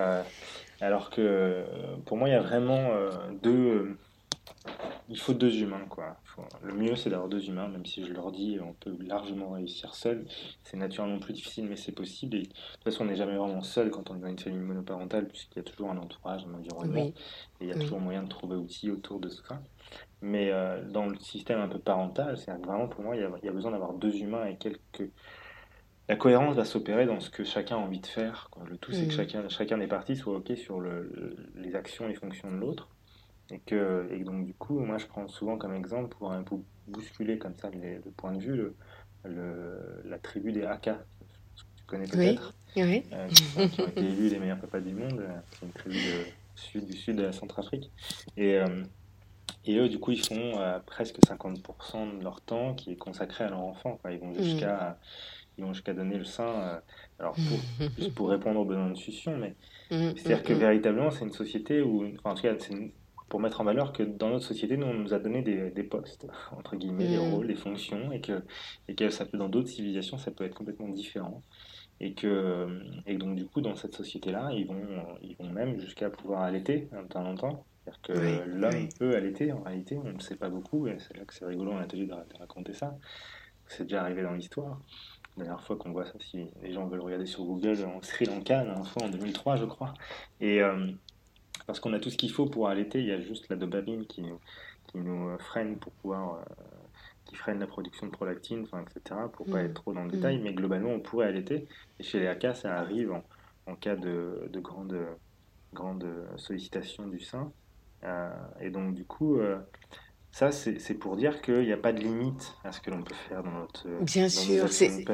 [0.79, 1.63] alors que
[2.05, 2.89] pour moi, il y a vraiment
[3.41, 3.97] deux
[5.09, 6.15] il faut deux humains, quoi.
[6.63, 9.93] Le mieux, c'est d'avoir deux humains, même si je leur dis, on peut largement réussir
[9.95, 10.25] seul.
[10.63, 12.37] C'est naturellement plus difficile, mais c'est possible.
[12.37, 14.59] Et de toute façon, on n'est jamais vraiment seul quand on est dans une famille
[14.59, 17.13] monoparentale, puisqu'il y a toujours un entourage, un environnement, et
[17.61, 19.61] il y a toujours moyen de trouver outils autour de ça.
[20.21, 23.51] Mais euh, dans le système un peu parental, c'est vraiment pour moi, il y a,
[23.51, 25.11] besoin d'avoir deux humains et quelques.
[26.09, 28.49] La cohérence va s'opérer dans ce que chacun a envie de faire.
[28.69, 30.81] Le tout, c'est que chacun, chacun des parties soit OK sur
[31.55, 32.89] les actions et fonctions de l'autre.
[33.53, 36.55] Et que, et donc, du coup, moi, je prends souvent comme exemple pour un peu
[36.87, 38.73] bousculer comme ça le, point de vue,
[39.23, 41.05] le, la tribu des Haka.
[41.55, 42.83] Tu connais peut-être Oui.
[42.83, 43.03] oui.
[43.13, 43.27] Euh,
[43.67, 45.23] qui, ont été élus les meilleurs papas du monde.
[45.51, 45.99] C'est une tribu
[46.55, 47.91] sud, du sud de la Centrafrique.
[48.37, 48.83] Et, euh,
[49.65, 53.43] et eux, du coup, ils font euh, presque 50% de leur temps qui est consacré
[53.43, 53.99] à leur enfant.
[54.09, 54.43] Ils vont mm.
[54.43, 54.97] jusqu'à.
[55.59, 56.81] Ils vont jusqu'à donner le sein,
[57.19, 59.53] alors pour, juste pour répondre aux besoins de succion, mais
[59.91, 62.89] mm, c'est-à-dire que véritablement, c'est une société où, enfin, en tout cas, c'est une,
[63.29, 65.83] pour mettre en valeur que dans notre société, nous, on nous a donné des, des
[65.83, 67.33] postes, entre guillemets, des mm.
[67.33, 68.43] rôles, des fonctions, et que,
[68.87, 71.41] et que ça peut, dans d'autres civilisations, ça peut être complètement différent.
[71.99, 72.67] Et que,
[73.05, 74.77] et donc, du coup, dans cette société-là, ils vont,
[75.21, 77.65] ils vont même jusqu'à pouvoir allaiter un temps en temps.
[77.83, 81.25] C'est-à-dire que l'homme peut allaiter, en réalité, on ne sait pas beaucoup, et c'est là
[81.25, 82.97] que c'est rigolo en atelier de, raconter ça.
[83.67, 84.79] C'est déjà arrivé dans l'histoire.
[85.37, 88.25] La dernière fois qu'on voit ça, si les gens veulent regarder sur Google, en Sri
[88.25, 89.93] Lanka, la fois en 2003, je crois.
[90.39, 90.91] Et, euh,
[91.65, 94.05] parce qu'on a tout ce qu'il faut pour allaiter, il y a juste la dopamine
[94.05, 94.23] qui,
[94.87, 96.43] qui nous euh, freine pour pouvoir, euh,
[97.25, 99.65] qui freine la production de prolactine, enfin, etc., pour pas mm.
[99.65, 100.43] être trop dans le détail, mm.
[100.43, 101.67] mais globalement, on pourrait allaiter.
[101.99, 103.23] Et chez les AK, ça arrive en,
[103.67, 104.97] en cas de, de, grande,
[105.73, 106.05] grande
[106.37, 107.51] sollicitation du sein.
[108.03, 109.39] Euh, et donc, du coup,
[110.31, 113.15] ça, c'est pour dire qu'il n'y a pas de limite à ce que l'on peut
[113.29, 113.87] faire dans notre.
[114.01, 115.05] Bien sûr, c'est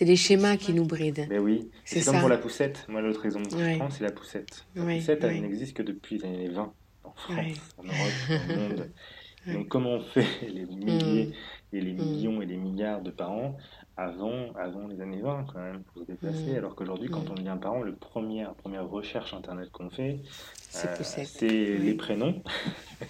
[0.00, 1.26] les schémas qui nous brident.
[1.28, 2.86] Mais oui, c'est comme pour la poussette.
[2.88, 4.66] Moi, l'autre exemple que je prends, c'est la poussette.
[4.74, 6.72] La poussette, elle n'existe que depuis les années 20
[7.04, 7.36] en France,
[7.78, 7.96] en Europe,
[8.28, 8.90] dans le monde.
[9.46, 11.76] Donc, comment on fait les milliers mm.
[11.76, 11.96] et les mm.
[11.96, 13.56] millions et les milliards de parents
[13.96, 16.56] avant, avant les années 20 quand même pour se déplacer, mm.
[16.56, 20.20] alors qu'aujourd'hui, quand on devient parent, la première recherche internet qu'on fait,
[20.58, 22.42] c'est euh, les prénoms.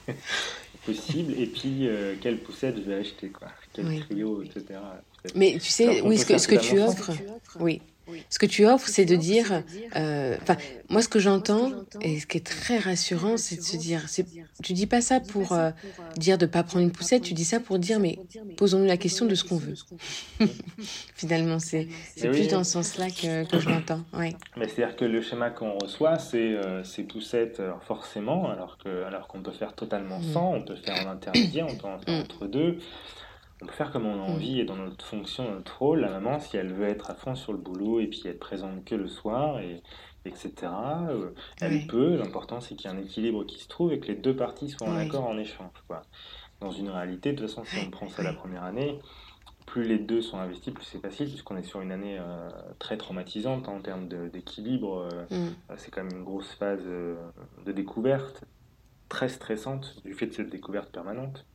[0.85, 1.35] possible.
[1.39, 3.49] Et puis, euh, quelle poussette je vais acheter, quoi.
[3.73, 4.81] Quel trio, etc.
[5.35, 7.13] Mais tu sais, oui, ce que, ce que tu offres,
[7.61, 7.81] oui.
[8.31, 9.63] Ce que tu offres, c'est de dire,
[9.97, 10.57] euh, enfin,
[10.89, 14.05] moi, ce que j'entends et ce qui est très rassurant, c'est de se dire,
[14.63, 15.71] tu dis pas ça pour euh,
[16.17, 18.19] dire de pas prendre une poussette, tu dis ça pour dire, mais
[18.57, 19.75] posons-nous la question de ce qu'on veut.
[21.15, 21.89] Finalement, c'est
[22.21, 24.03] plus dans ce sens-là que, que je l'entends.
[24.13, 24.35] Ouais.
[24.57, 29.27] Mais c'est-à-dire que le schéma qu'on reçoit, c'est euh, ces poussettes forcément, alors que alors
[29.29, 30.33] qu'on peut faire totalement mm.
[30.33, 32.21] sans, on peut faire en intermédiaire, on peut en faire mm.
[32.23, 32.79] entre deux
[33.63, 34.33] on peut faire comme on a mm.
[34.33, 36.01] envie et dans notre fonction, dans notre rôle.
[36.01, 38.85] La maman, si elle veut être à fond sur le boulot et puis être présente
[38.85, 39.83] que le soir, et,
[40.25, 40.53] etc.,
[41.09, 42.17] euh, elle peut.
[42.17, 44.71] L'important, c'est qu'il y ait un équilibre qui se trouve et que les deux parties
[44.71, 45.71] soient en accord en échange.
[45.87, 46.03] Quoi.
[46.61, 48.99] Dans une réalité, de toute façon, si on prend ça la première année,
[49.67, 52.97] plus les deux sont investis, plus c'est facile, puisqu'on est sur une année euh, très
[52.97, 55.09] traumatisante en termes d'équilibre.
[55.31, 55.77] Euh, mm.
[55.77, 57.17] C'est quand même une grosse phase euh,
[57.65, 58.45] de découverte,
[59.09, 61.47] très stressante du fait de cette découverte permanente.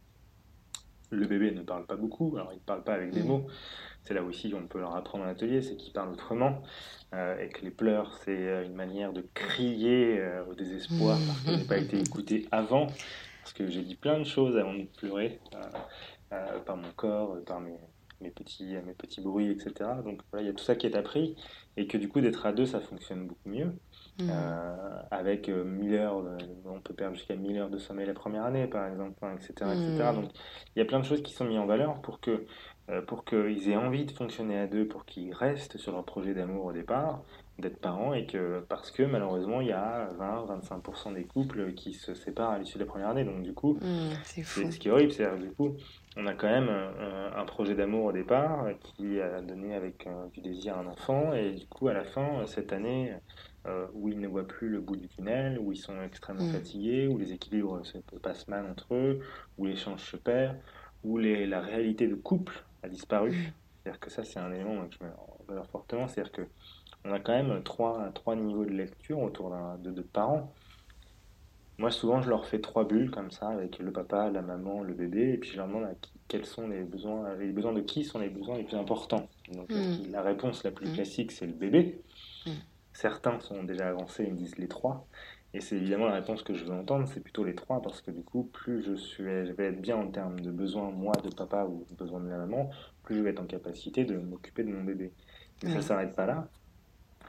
[1.09, 3.27] Le bébé ne parle pas beaucoup, alors il ne parle pas avec des mm.
[3.27, 3.47] mots.
[4.03, 6.61] C'est là aussi on peut leur apprendre en atelier, c'est qu'il parle autrement.
[7.13, 11.77] et que les pleurs, c'est une manière de crier au désespoir parce qu'il n'a pas
[11.77, 12.87] été écouté avant.
[13.41, 15.39] Parce que j'ai dit plein de choses avant de pleurer,
[16.65, 17.77] par mon corps, par mes,
[18.21, 19.89] mes petits, mes petits bruits, etc.
[20.03, 21.35] Donc voilà, il y a tout ça qui est appris
[21.75, 23.71] et que du coup d'être à deux, ça fonctionne beaucoup mieux.
[24.19, 24.29] Mmh.
[24.31, 26.23] Euh, avec 1000 euh, heures,
[26.65, 29.51] on peut perdre jusqu'à 1000 heures de sommeil la première année, par exemple, etc.
[29.71, 30.11] etc.
[30.11, 30.15] Mmh.
[30.15, 30.31] Donc
[30.75, 32.45] il y a plein de choses qui sont mises en valeur pour que
[32.89, 36.33] euh, pour qu'ils aient envie de fonctionner à deux, pour qu'ils restent sur leur projet
[36.33, 37.21] d'amour au départ,
[37.59, 42.13] d'être parents, et que parce que malheureusement il y a 20-25% des couples qui se
[42.13, 43.23] séparent à l'issue de la première année.
[43.25, 45.75] Donc du coup, mmh, c'est ce qui est horrible, c'est du coup
[46.19, 46.69] on a quand même
[47.35, 51.51] un, projet d'amour au départ qui a donné avec euh, du désir un enfant et
[51.51, 53.13] du coup à la fin cette année
[53.67, 56.51] euh, où ils ne voient plus le bout du tunnel, où ils sont extrêmement mm.
[56.51, 59.19] fatigués, où les équilibres se passent mal entre eux,
[59.57, 60.55] où l'échange se perd,
[61.03, 63.31] où les, la réalité de couple a disparu.
[63.31, 63.51] Mm.
[63.83, 66.41] C'est-à-dire que ça c'est un élément que je mets en valeur fortement, c'est-à-dire que
[67.05, 70.53] on a quand même trois, trois niveaux de lecture autour de, de parents.
[71.77, 74.93] Moi, souvent, je leur fais trois bulles comme ça, avec le papa, la maman, le
[74.93, 77.81] bébé, et puis je leur demande à qui, quels sont les besoins, les besoins de
[77.81, 79.29] qui sont les besoins les plus importants.
[79.53, 80.11] Donc, hmm.
[80.11, 82.01] la réponse la plus classique, c'est le bébé.
[82.97, 85.05] Certains sont déjà avancés, ils me disent les trois.
[85.53, 88.09] Et c'est évidemment la réponse que je veux entendre, c'est plutôt les trois, parce que
[88.09, 91.29] du coup, plus je, suis, je vais être bien en termes de besoins, moi, de
[91.29, 92.71] papa ou besoin de la maman,
[93.03, 95.13] plus je vais être en capacité de m'occuper de mon bébé.
[95.61, 96.47] Mais ça ne s'arrête pas là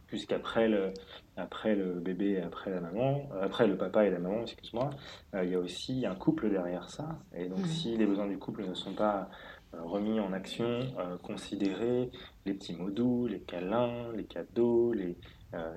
[0.06, 0.94] puisqu'après le,
[1.36, 4.88] après le bébé et après la maman, euh, après le papa et la maman, excuse-moi,
[5.34, 7.20] euh, il y a aussi un couple derrière ça.
[7.34, 9.28] Et donc, si les besoins du couple ne sont pas
[9.74, 10.80] euh, remis en action,
[11.22, 12.10] considérés,
[12.46, 15.18] les petits mots doux, les câlins, les cadeaux, les,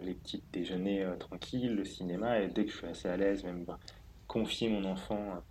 [0.01, 3.63] les petits déjeuners tranquilles, le cinéma, et dès que je suis assez à l'aise, même
[3.63, 3.79] bah,
[4.27, 5.41] confier mon enfant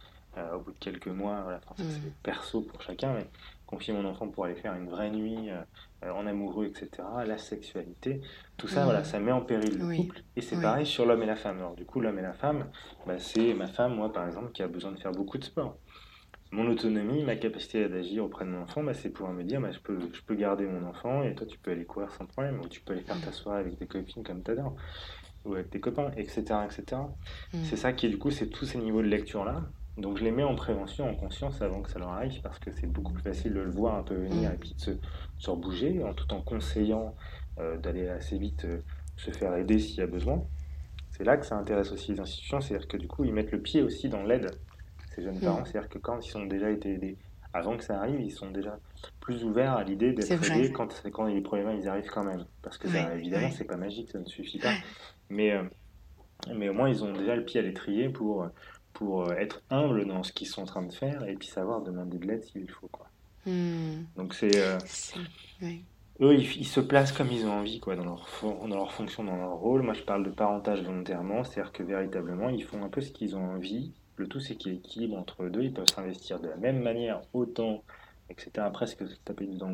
[0.55, 3.27] au bout de quelques mois, voilà, c'est perso pour chacun, mais
[3.66, 6.89] confier mon enfant pour aller faire une vraie nuit euh, en amoureux, etc.,
[7.27, 8.21] la sexualité,
[8.57, 10.23] tout ça, voilà, ça met en péril le couple.
[10.37, 11.59] Et c'est pareil sur l'homme et la femme.
[11.59, 12.66] Alors du coup, l'homme et la femme,
[13.07, 15.77] bah, c'est ma femme, moi par exemple, qui a besoin de faire beaucoup de sport.
[16.53, 19.71] Mon autonomie, ma capacité d'agir auprès de mon enfant, bah, c'est pouvoir me dire, bah,
[19.71, 22.61] je, peux, je peux garder mon enfant et toi tu peux aller courir sans problème,
[22.61, 24.75] ou tu peux aller faire ta soirée avec tes copines comme t'adores,
[25.45, 26.43] ou avec tes copains, etc.
[26.65, 27.03] etc.
[27.53, 27.59] Mm.
[27.63, 29.63] C'est ça qui est du coup, c'est tous ces niveaux de lecture-là
[30.01, 32.71] donc je les mets en prévention, en conscience avant que ça leur arrive, parce que
[32.73, 34.55] c'est beaucoup plus facile de le voir un peu venir mm.
[34.55, 34.91] et puis de se,
[35.39, 37.15] se rebouger, en tout en conseillant
[37.59, 38.81] euh, d'aller assez vite euh,
[39.17, 40.43] se faire aider s'il y a besoin.
[41.11, 43.61] C'est là que ça intéresse aussi les institutions, c'est-à-dire que du coup ils mettent le
[43.61, 44.51] pied aussi dans l'aide,
[45.15, 45.41] ces jeunes mm.
[45.41, 47.17] parents, c'est-à-dire que quand ils ont déjà été aidés,
[47.53, 48.79] avant que ça arrive, ils sont déjà
[49.21, 52.45] plus ouverts à l'idée d'être aidés quand, quand les problèmes ils arrivent quand même.
[52.63, 52.87] Parce que
[53.17, 54.73] évidemment, c'est pas magique, ça ne suffit pas.
[55.29, 55.63] Mais, euh,
[56.55, 58.49] mais au moins, ils ont déjà le pied à l'étrier pour
[58.93, 61.81] pour euh, être humble dans ce qu'ils sont en train de faire et puis savoir
[61.83, 62.89] demander de l'aide s'il faut.
[62.89, 63.09] Quoi.
[63.47, 64.05] Hmm.
[64.17, 64.57] Donc c'est...
[64.57, 64.79] Euh,
[66.21, 69.37] eux, ils, se placent comme ils ont envie quoi, dans, leur, dans leur fonction, dans
[69.37, 69.83] leur rôle.
[69.83, 73.37] Moi, je parle de parentage volontairement, c'est-à-dire que véritablement, ils font un peu ce qu'ils
[73.37, 73.95] ont envie.
[74.21, 75.62] Le tout, c'est qu'il équilibre entre eux deux.
[75.62, 77.83] Ils peuvent s'investir de la même manière, autant,
[78.29, 78.66] etc.
[78.71, 79.73] Presque se taper dans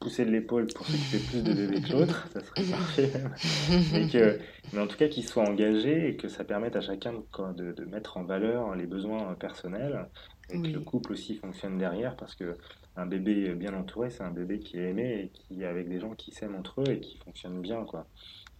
[0.00, 3.10] pousser de l'épaule pour s'occuper plus de bébés que l'autre, ça serait parfait.
[3.92, 4.38] mais, que,
[4.72, 7.14] mais en tout cas, qu'ils soient engagés et que ça permette à chacun
[7.56, 10.08] de, de, mettre en valeur les besoins personnels
[10.50, 12.56] et que le couple aussi fonctionne derrière parce que
[12.96, 16.00] un bébé bien entouré, c'est un bébé qui est aimé et qui est avec des
[16.00, 17.84] gens qui s'aiment entre eux et qui fonctionnent bien.
[17.84, 18.06] quoi.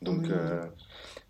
[0.03, 0.63] Donc, euh,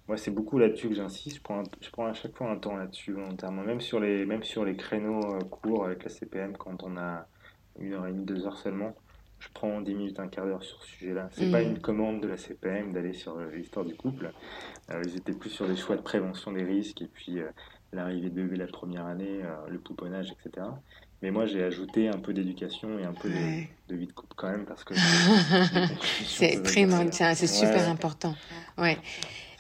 [0.09, 1.37] moi, c'est beaucoup là-dessus que j'insiste.
[1.37, 4.43] Je prends, je prends à chaque fois un temps là-dessus volontairement, même sur les, même
[4.43, 7.27] sur les créneaux euh, courts avec la CPM quand on a
[7.79, 8.95] une heure et demie, deux heures seulement
[9.43, 11.29] je prends 10 minutes, un quart d'heure sur ce sujet-là.
[11.33, 11.69] C'est pas mm.
[11.69, 14.33] une commande de la CPM d'aller sur euh, l'histoire du couple.
[14.91, 17.49] Euh, ils étaient plus sur des choix de prévention des risques et puis euh,
[17.93, 20.67] l'arrivée de bébé la première année, le pouponnage, etc.
[21.23, 24.51] Mais moi, j'ai ajouté un peu d'éducation et un peu de, vie de couple quand
[24.51, 24.95] même parce que
[26.27, 28.35] c'est super important.
[28.77, 28.99] Ouais.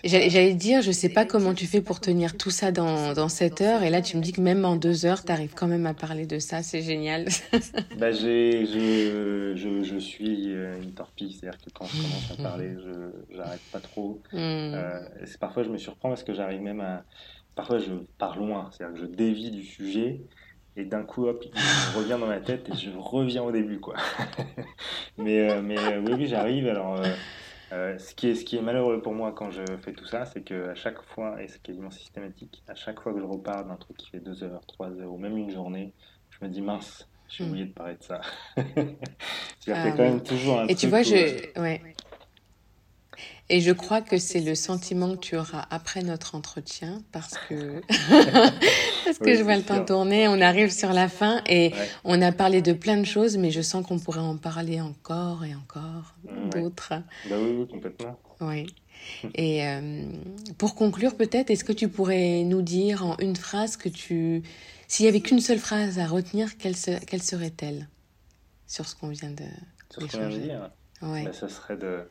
[0.04, 3.60] J'allais dire, je sais pas comment tu fais pour tenir tout ça dans, dans 7
[3.60, 3.82] heures.
[3.84, 5.94] Et là, tu me dis que même en 2 heures, tu arrives quand même à
[5.94, 6.64] parler de ça.
[6.64, 7.26] C'est génial.
[7.98, 11.32] bah, je, je, je, suis euh, une torpille.
[11.32, 14.20] C'est-à-dire que quand je commence à parler, je n'arrête pas trop.
[14.32, 14.38] Hmm.
[14.38, 15.00] Euh,
[15.38, 17.04] parfois, je me surprends parce que j'arrive même à.
[17.54, 18.70] Parfois, je pars loin.
[18.72, 20.20] C'est-à-dire que je dévie du sujet.
[20.76, 23.94] Et d'un coup, hop, il revient dans ma tête et je reviens au début, quoi.
[25.18, 26.66] mais, euh, mais oui, oui, j'arrive.
[26.66, 26.98] Alors,
[27.72, 30.26] euh, ce, qui est, ce qui est malheureux pour moi quand je fais tout ça,
[30.26, 33.76] c'est qu'à chaque fois, et c'est quasiment systématique, à chaque fois que je repars d'un
[33.76, 35.94] truc qui fait 2 heures, 3 heures ou même une journée,
[36.28, 38.20] je me dis mince, j'ai oublié de parler de ça.
[38.56, 41.58] as fait quand même toujours un Et tu vois, je.
[41.58, 41.80] Ouais.
[43.53, 47.82] Et je crois que c'est le sentiment que tu auras après notre entretien parce que,
[49.05, 52.32] parce que je vois le temps tourner, on arrive sur la fin et on a
[52.32, 56.14] parlé de plein de choses, mais je sens qu'on pourrait en parler encore et encore
[56.50, 56.94] d'autres.
[57.28, 58.18] Bah oui, oui, complètement.
[58.40, 58.74] Oui.
[59.34, 60.05] Et euh,
[60.57, 64.42] pour conclure, peut-être, est-ce que tu pourrais nous dire en une phrase que tu,
[64.88, 66.76] s'il y avait qu'une seule phrase à retenir, quelle,
[67.07, 67.88] quelle serait-elle
[68.66, 69.44] sur ce qu'on vient de
[69.90, 70.70] sur ce qu'on vient de dire?
[71.03, 71.24] Ouais.
[71.24, 72.07] Bah, ça serait de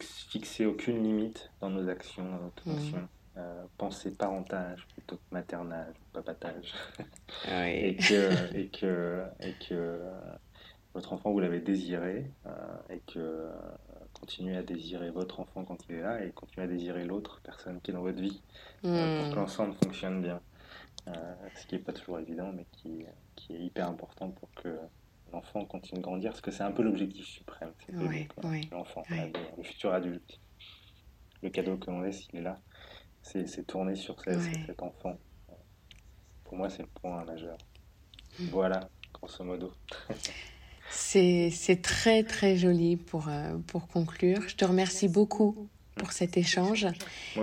[0.00, 3.06] fixer aucune limite dans nos actions, dans notre mmh.
[3.38, 6.74] Euh, penser parentage plutôt que maternage, papatage.
[7.48, 10.00] Et, que, et, que, et que
[10.92, 12.50] votre enfant, vous l'avez désiré, euh,
[12.90, 13.50] et que euh,
[14.12, 17.80] continuez à désirer votre enfant quand il est là, et continuez à désirer l'autre personne
[17.80, 18.42] qui est dans votre vie,
[18.82, 19.34] pour que mmh.
[19.34, 20.40] l'ensemble fonctionne bien.
[21.06, 24.76] ce qui n'est pas toujours évident, mais qui, qui est hyper important pour que
[25.32, 27.92] l'enfant continue de grandir, parce que c'est un peu l'objectif suprême, c'est
[28.70, 30.40] l'enfant, le futur adulte.
[31.42, 32.60] Le cadeau que l'on laisse, il est là,
[33.22, 35.18] c'est tourner sur cet enfant.
[36.44, 37.56] Pour moi, c'est le point majeur.
[38.38, 38.46] Hmm.
[38.50, 39.72] Voilà, grosso modo.
[40.90, 44.42] c'est très très joli pour, euh, pour conclure.
[44.48, 46.86] Je te remercie beaucoup pour cet échange.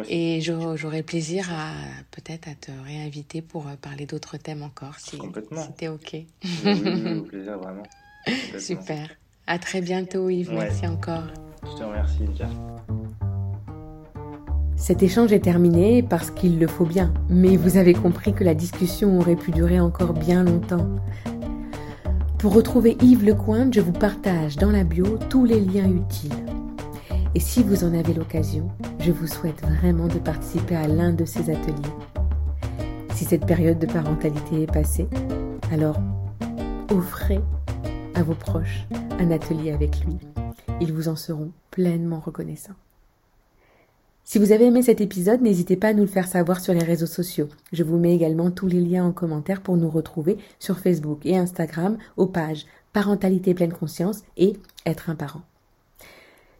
[0.09, 1.73] Et j'aurai plaisir à
[2.11, 5.19] peut-être à te réinviter pour euh, parler d'autres thèmes encore, si,
[5.65, 6.13] c'était OK.
[6.13, 6.27] Oui,
[6.65, 7.83] oui, plaisir, vraiment.
[8.59, 9.09] Super.
[9.47, 10.51] À très bientôt, Yves.
[10.51, 11.23] Merci encore.
[11.63, 12.49] Je te remercie, Nika.
[14.75, 18.53] Cet échange est terminé parce qu'il le faut bien, mais vous avez compris que la
[18.53, 20.87] discussion aurait pu durer encore bien longtemps.
[22.37, 26.58] Pour retrouver Yves Lecointe, je vous partage dans la bio tous les liens utiles.
[27.35, 28.69] Et si vous en avez l'occasion,
[28.99, 31.93] je vous souhaite vraiment de participer à l'un de ces ateliers.
[33.13, 35.07] Si cette période de parentalité est passée,
[35.71, 35.99] alors
[36.89, 37.39] offrez
[38.15, 38.87] à vos proches
[39.19, 40.17] un atelier avec lui.
[40.81, 42.73] Ils vous en seront pleinement reconnaissants.
[44.23, 46.83] Si vous avez aimé cet épisode, n'hésitez pas à nous le faire savoir sur les
[46.83, 47.49] réseaux sociaux.
[47.73, 51.37] Je vous mets également tous les liens en commentaire pour nous retrouver sur Facebook et
[51.37, 54.53] Instagram aux pages Parentalité pleine conscience et
[54.85, 55.41] Être un parent.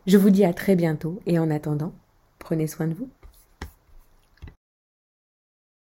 [0.10, 1.94] Je vous dis à très bientôt et en attendant,
[2.40, 3.10] prenez soin de vous.